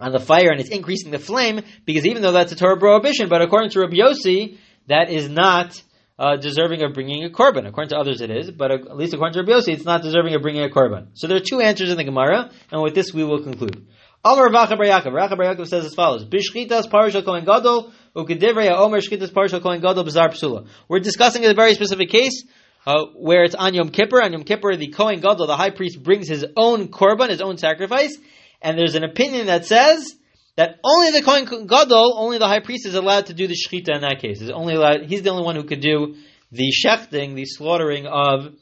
on 0.00 0.10
the 0.10 0.18
fire 0.18 0.50
and 0.50 0.58
it's 0.60 0.70
increasing 0.70 1.12
the 1.12 1.20
flame 1.20 1.60
because 1.84 2.04
even 2.06 2.22
though 2.22 2.32
that's 2.32 2.50
a 2.50 2.56
Torah 2.56 2.76
prohibition, 2.76 3.28
but 3.28 3.40
according 3.40 3.70
to 3.70 3.80
Rabbi 3.82 3.98
Yossi, 3.98 4.58
that 4.88 5.10
is 5.10 5.28
not 5.28 5.80
uh, 6.20 6.36
deserving 6.36 6.82
of 6.82 6.92
bringing 6.92 7.24
a 7.24 7.30
korban. 7.30 7.66
According 7.66 7.88
to 7.88 7.96
others, 7.96 8.20
it 8.20 8.30
is, 8.30 8.50
but 8.50 8.70
at 8.70 8.94
least 8.94 9.14
according 9.14 9.32
to 9.32 9.40
Rabbi 9.40 9.52
Yossi, 9.58 9.72
it's 9.72 9.86
not 9.86 10.02
deserving 10.02 10.34
of 10.34 10.42
bringing 10.42 10.62
a 10.62 10.68
korban. 10.68 11.08
So 11.14 11.26
there 11.26 11.38
are 11.38 11.44
two 11.44 11.60
answers 11.60 11.90
in 11.90 11.96
the 11.96 12.04
Gemara, 12.04 12.50
and 12.70 12.82
with 12.82 12.94
this 12.94 13.14
we 13.14 13.24
will 13.24 13.42
conclude. 13.42 13.88
Amar 14.22 14.50
Rav 14.50 14.68
Bar 14.68 14.76
Yaakov. 14.76 15.14
Rav 15.14 15.30
Bar 15.30 15.54
Yaakov 15.54 15.66
says 15.66 15.86
as 15.86 15.94
follows: 15.94 16.26
Bishchitas 16.26 16.90
parashal 16.90 17.24
kohen 17.24 17.46
gadol 17.46 17.90
ukedivrei 18.14 18.70
omer 18.70 19.00
shchitas 19.00 19.30
parashal 19.30 19.62
kohen 19.62 19.80
gadol 19.80 20.04
b'zar 20.04 20.28
psula. 20.28 20.68
We're 20.88 21.00
discussing 21.00 21.46
a 21.46 21.54
very 21.54 21.72
specific 21.72 22.10
case. 22.10 22.44
Uh, 22.86 23.04
where 23.14 23.44
it's 23.44 23.54
on 23.54 23.74
Yom 23.74 23.90
Kippur. 23.90 24.22
On 24.22 24.32
Yom 24.32 24.42
Kippur, 24.42 24.74
the 24.74 24.88
Kohen 24.88 25.20
Gadol, 25.20 25.46
the 25.46 25.54
high 25.54 25.68
priest, 25.68 26.02
brings 26.02 26.26
his 26.26 26.46
own 26.56 26.88
korban, 26.88 27.28
his 27.28 27.42
own 27.42 27.58
sacrifice, 27.58 28.16
and 28.62 28.78
there's 28.78 28.94
an 28.94 29.04
opinion 29.04 29.48
that 29.48 29.66
says 29.66 30.16
that 30.56 30.78
only 30.84 31.10
the 31.10 31.22
Kohen 31.22 31.66
Gadol, 31.66 32.14
only 32.16 32.38
the 32.38 32.46
high 32.46 32.60
priest 32.60 32.86
is 32.86 32.94
allowed 32.94 33.26
to 33.26 33.34
do 33.34 33.46
the 33.46 33.54
shechita 33.54 33.94
in 33.94 34.02
that 34.02 34.20
case. 34.20 34.40
He's 34.40 34.50
only 34.50 34.74
allowed, 34.74 35.06
he's 35.06 35.22
the 35.22 35.30
only 35.30 35.44
one 35.44 35.56
who 35.56 35.64
could 35.64 35.80
do 35.80 36.16
the 36.52 36.72
shechting, 36.72 37.34
the 37.34 37.44
slaughtering 37.44 38.06
of 38.06 38.52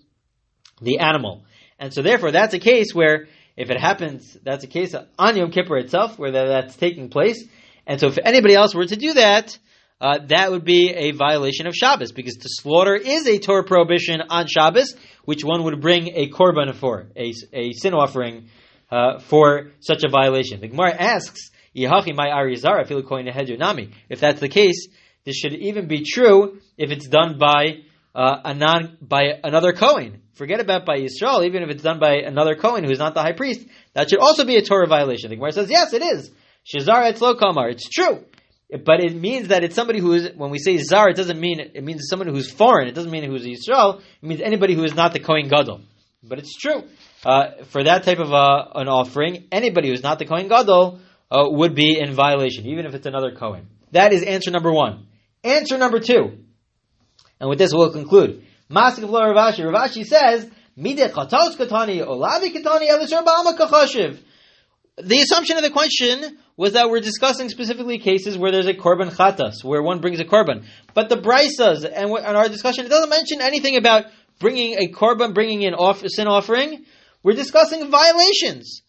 the 0.80 0.98
animal. 0.98 1.44
And 1.78 1.92
so 1.92 2.02
therefore 2.02 2.30
that's 2.30 2.54
a 2.54 2.58
case 2.58 2.94
where 2.94 3.26
if 3.56 3.70
it 3.70 3.80
happens, 3.80 4.36
that's 4.44 4.64
a 4.64 4.68
case 4.68 4.94
on 5.18 5.36
Yom 5.36 5.50
Kippur 5.50 5.78
itself 5.78 6.18
where 6.18 6.30
that's 6.30 6.76
taking 6.76 7.08
place. 7.08 7.44
And 7.86 7.98
so 7.98 8.08
if 8.08 8.18
anybody 8.22 8.54
else 8.54 8.74
were 8.74 8.86
to 8.86 8.96
do 8.96 9.14
that, 9.14 9.58
uh, 10.00 10.18
that 10.28 10.52
would 10.52 10.64
be 10.64 10.90
a 10.90 11.10
violation 11.10 11.66
of 11.66 11.74
Shabbos 11.74 12.12
because 12.12 12.34
to 12.34 12.48
slaughter 12.48 12.94
is 12.94 13.26
a 13.26 13.38
Torah 13.38 13.64
prohibition 13.64 14.20
on 14.30 14.46
Shabbos, 14.46 14.94
which 15.24 15.42
one 15.42 15.64
would 15.64 15.80
bring 15.80 16.08
a 16.14 16.28
korban 16.28 16.72
for, 16.74 17.08
a, 17.16 17.32
a 17.52 17.72
sin 17.72 17.94
offering 17.94 18.48
uh, 18.92 19.18
for 19.18 19.72
such 19.80 20.04
a 20.04 20.08
violation. 20.08 20.60
The 20.60 20.68
Gemara 20.68 20.94
asks, 20.94 21.50
If 21.74 21.90
that's 24.20 24.40
the 24.40 24.48
case, 24.48 24.88
this 25.24 25.36
should 25.36 25.54
even 25.54 25.88
be 25.88 26.04
true 26.04 26.60
if 26.76 26.90
it's 26.90 27.06
done 27.08 27.38
by 27.38 27.82
uh, 28.14 28.40
a 28.44 28.54
non 28.54 28.96
by 29.00 29.40
another 29.44 29.72
Kohen. 29.72 30.22
Forget 30.34 30.60
about 30.60 30.86
by 30.86 30.98
Yisrael, 30.98 31.44
even 31.46 31.62
if 31.62 31.70
it's 31.70 31.82
done 31.82 31.98
by 31.98 32.18
another 32.18 32.54
Kohen 32.54 32.84
who's 32.84 32.98
not 32.98 33.14
the 33.14 33.22
high 33.22 33.32
priest, 33.32 33.66
that 33.94 34.08
should 34.08 34.20
also 34.20 34.44
be 34.44 34.56
a 34.56 34.62
Torah 34.62 34.86
violation. 34.86 35.30
The 35.30 35.36
Gemara 35.36 35.52
says, 35.52 35.68
yes, 35.68 35.92
it 35.92 36.02
is. 36.02 36.30
Shazar 36.64 37.12
etzlo 37.12 37.38
kamar. 37.38 37.70
It's 37.70 37.88
true. 37.88 38.24
But 38.70 39.00
it 39.00 39.14
means 39.14 39.48
that 39.48 39.64
it's 39.64 39.74
somebody 39.74 39.98
who 39.98 40.12
is, 40.12 40.30
when 40.36 40.50
we 40.50 40.58
say 40.58 40.76
zar, 40.76 41.08
it 41.08 41.16
doesn't 41.16 41.40
mean, 41.40 41.58
it 41.58 41.82
means 41.82 42.06
someone 42.08 42.28
who's 42.28 42.50
foreign. 42.50 42.86
It 42.86 42.94
doesn't 42.94 43.10
mean 43.10 43.24
who's 43.24 43.46
Yisrael. 43.46 44.00
It 44.00 44.26
means 44.26 44.40
anybody 44.40 44.74
who 44.74 44.84
is 44.84 44.94
not 44.94 45.12
the 45.12 45.20
Kohen 45.20 45.48
Gadol. 45.48 45.80
But 46.22 46.38
it's 46.38 46.54
true. 46.54 46.82
Uh, 47.24 47.64
for 47.70 47.82
that 47.84 48.04
type 48.04 48.18
of 48.18 48.32
uh, 48.32 48.66
an 48.74 48.88
offering, 48.88 49.48
anybody 49.50 49.88
who's 49.88 50.02
not 50.02 50.18
the 50.18 50.26
Kohen 50.26 50.48
Gadol 50.48 51.00
uh, 51.30 51.44
would 51.48 51.74
be 51.74 51.98
in 51.98 52.14
violation, 52.14 52.66
even 52.66 52.86
if 52.86 52.94
it's 52.94 53.06
another 53.06 53.32
Kohen. 53.32 53.68
That 53.92 54.12
is 54.12 54.22
answer 54.22 54.50
number 54.50 54.72
one. 54.72 55.06
Answer 55.44 55.78
number 55.78 56.00
two, 56.00 56.38
and 57.40 57.48
with 57.48 57.58
this 57.58 57.72
we'll 57.72 57.92
conclude. 57.92 58.44
Masik 58.70 59.04
of 59.04 59.10
Rav 59.10 59.54
Ashi. 59.54 59.64
Ravashi 59.64 60.04
says, 60.04 60.50
the 65.00 65.20
assumption 65.20 65.56
of 65.56 65.62
the 65.62 65.70
question 65.70 66.38
was 66.56 66.72
that 66.74 66.90
we're 66.90 67.00
discussing 67.00 67.48
specifically 67.48 67.98
cases 67.98 68.36
where 68.36 68.52
there's 68.52 68.66
a 68.66 68.74
korban 68.74 69.10
chatas, 69.10 69.64
where 69.64 69.82
one 69.82 70.00
brings 70.00 70.20
a 70.20 70.24
korban. 70.24 70.66
But 70.92 71.08
the 71.08 71.16
and, 71.96 72.10
and 72.10 72.36
our 72.36 72.48
discussion, 72.48 72.84
it 72.84 72.88
doesn't 72.88 73.10
mention 73.10 73.40
anything 73.40 73.76
about 73.76 74.06
bringing 74.38 74.74
a 74.74 74.88
korban, 74.92 75.34
bringing 75.34 75.62
in 75.62 75.74
off, 75.74 76.02
sin 76.06 76.26
offering. 76.26 76.84
We're 77.22 77.34
discussing 77.34 77.90
violations. 77.90 78.82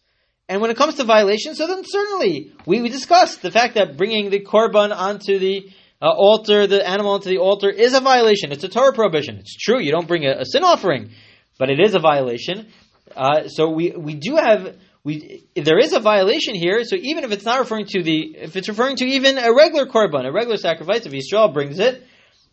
And 0.50 0.62
when 0.62 0.72
it 0.72 0.78
comes 0.78 0.96
to 0.96 1.04
violations, 1.04 1.60
so 1.60 1.68
then 1.68 1.84
certainly 1.86 2.52
we, 2.66 2.82
we 2.82 2.90
discussed 2.90 3.44
the 3.44 3.52
fact 3.52 3.76
that 3.76 3.98
bringing 3.98 4.32
the 4.32 4.40
korban 4.40 4.92
onto 4.92 5.38
the 5.38 5.70
uh, 6.02 6.10
altar, 6.10 6.66
the 6.66 6.86
animal 6.86 7.14
onto 7.14 7.30
the 7.30 7.38
altar, 7.38 7.70
is 7.70 7.94
a 7.94 8.00
violation. 8.00 8.52
It's 8.52 8.64
a 8.64 8.68
Torah 8.68 8.92
prohibition. 8.92 9.38
It's 9.38 9.56
true, 9.56 9.80
you 9.80 9.92
don't 9.92 10.08
bring 10.08 10.26
a, 10.26 10.40
a 10.40 10.46
sin 10.46 10.64
offering, 10.64 11.12
but 11.60 11.70
it 11.70 11.80
is 11.80 11.94
a 11.94 12.00
violation. 12.00 12.68
Uh, 13.16 13.48
so 13.48 13.70
we, 13.70 13.92
we 13.92 14.16
do 14.16 14.38
have 14.38 14.76
we 15.04 15.48
there 15.56 15.78
is 15.78 15.94
a 15.94 16.00
violation 16.00 16.56
here. 16.56 16.84
So 16.84 16.96
even 16.96 17.24
if 17.24 17.32
it's 17.32 17.46
not 17.46 17.60
referring 17.60 17.86
to 17.88 18.04
the 18.04 18.36
if 18.36 18.56
it's 18.56 18.68
referring 18.68 18.98
to 18.98 19.06
even 19.06 19.38
a 19.38 19.54
regular 19.54 19.86
korban, 19.86 20.26
a 20.26 20.32
regular 20.32 20.58
sacrifice, 20.58 21.06
if 21.06 21.14
Yisrael 21.14 21.54
brings 21.54 21.80
it, 21.80 22.04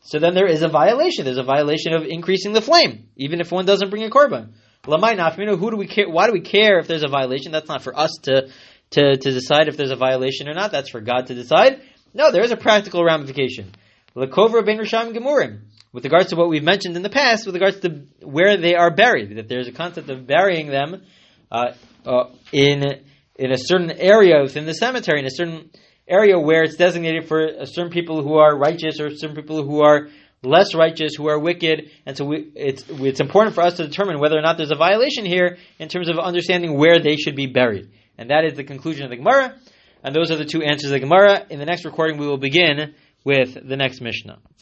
so 0.03 0.19
then 0.19 0.35
there 0.35 0.47
is 0.47 0.63
a 0.63 0.69
violation. 0.69 1.25
There's 1.25 1.39
a 1.39 1.43
violation 1.43 1.95
of 1.95 2.05
increasing 2.05 2.53
the 2.53 2.61
flame, 2.61 3.09
even 3.17 3.41
if 3.41 3.51
one 3.51 3.65
doesn't 3.65 3.91
bring 3.91 4.05
a 4.05 4.11
korban. 4.11 4.51
Lamai 4.87 5.17
nafminu. 5.17 5.59
Who 5.59 5.71
do 5.71 5.77
we 5.77 5.87
care? 5.87 6.09
Why 6.09 6.27
do 6.27 6.33
we 6.33 6.41
care 6.41 6.79
if 6.79 6.87
there's 6.87 7.03
a 7.03 7.09
violation? 7.09 7.53
That's 7.53 7.69
not 7.69 7.83
for 7.83 7.99
us 7.99 8.11
to 8.23 8.49
to 8.91 9.17
to 9.17 9.31
decide 9.31 9.69
if 9.69 9.77
there's 9.77 9.91
a 9.91 9.97
violation 9.97 10.49
or 10.49 10.55
not. 10.55 10.71
That's 10.73 10.91
for 10.91 11.01
God 11.01 11.27
to 11.27 11.35
decide. 11.35 11.83
No, 12.15 12.31
there 12.31 12.43
is 12.43 12.53
a 12.53 12.57
practical 12.57 13.05
ramification. 13.05 13.73
Lakovra 14.15 14.65
ben 14.65 14.79
Risham 14.79 15.15
Gemurim. 15.15 15.61
With 15.93 16.05
regards 16.05 16.31
to 16.31 16.37
what 16.37 16.49
we've 16.49 16.63
mentioned 16.63 16.97
in 16.97 17.03
the 17.03 17.11
past, 17.11 17.47
with 17.47 17.55
regards 17.55 17.81
to 17.81 18.03
where 18.23 18.57
they 18.59 18.75
are 18.75 18.91
buried, 18.91 19.37
that 19.37 19.49
there's 19.49 19.67
a 19.67 19.73
concept 19.73 20.11
of 20.11 20.27
burying 20.27 20.69
them 20.69 21.03
uh, 21.51 21.73
uh, 22.05 22.25
in 22.53 22.83
in 23.37 23.51
a 23.51 23.59
certain 23.59 23.91
area 23.91 24.43
within 24.43 24.67
the 24.67 24.75
cemetery, 24.75 25.21
in 25.21 25.27
a 25.27 25.31
certain 25.31 25.71
area 26.09 26.39
where 26.39 26.63
it's 26.63 26.77
designated 26.77 27.27
for 27.27 27.65
certain 27.65 27.91
people 27.91 28.23
who 28.23 28.35
are 28.35 28.57
righteous 28.57 29.01
or 29.01 29.11
certain 29.11 29.35
people 29.35 29.65
who 29.65 29.83
are 29.83 30.09
less 30.43 30.75
righteous, 30.75 31.15
who 31.17 31.29
are 31.29 31.39
wicked, 31.39 31.91
and 32.05 32.17
so 32.17 32.25
we, 32.25 32.51
it's 32.55 32.85
it's 32.89 33.21
important 33.21 33.55
for 33.55 33.63
us 33.63 33.77
to 33.79 33.87
determine 33.87 34.21
whether 34.21 34.39
or 34.39 34.43
not 34.43 34.57
there's 34.57 34.71
a 34.71 34.77
violation 34.77 35.25
here 35.25 35.59
in 35.79 35.89
terms 35.89 36.09
of 36.09 36.19
understanding 36.19 36.77
where 36.77 37.01
they 37.01 37.17
should 37.17 37.37
be 37.37 37.47
buried, 37.47 37.91
and 38.19 38.31
that 38.31 38.45
is 38.45 38.55
the 38.55 38.65
conclusion 38.65 39.05
of 39.05 39.11
the 39.11 39.17
Gemara. 39.17 39.57
And 40.03 40.15
those 40.15 40.31
are 40.31 40.37
the 40.37 40.45
two 40.45 40.63
answers 40.63 40.91
of 40.91 40.93
the 40.93 41.01
Gemara. 41.01 41.47
In 41.51 41.59
the 41.59 41.65
next 41.65 41.85
recording, 41.85 42.19
we 42.19 42.29
will 42.29 42.39
begin 42.39 42.95
with 43.25 43.55
the 43.55 43.77
next 43.77 44.01
Mishnah. 44.01 44.39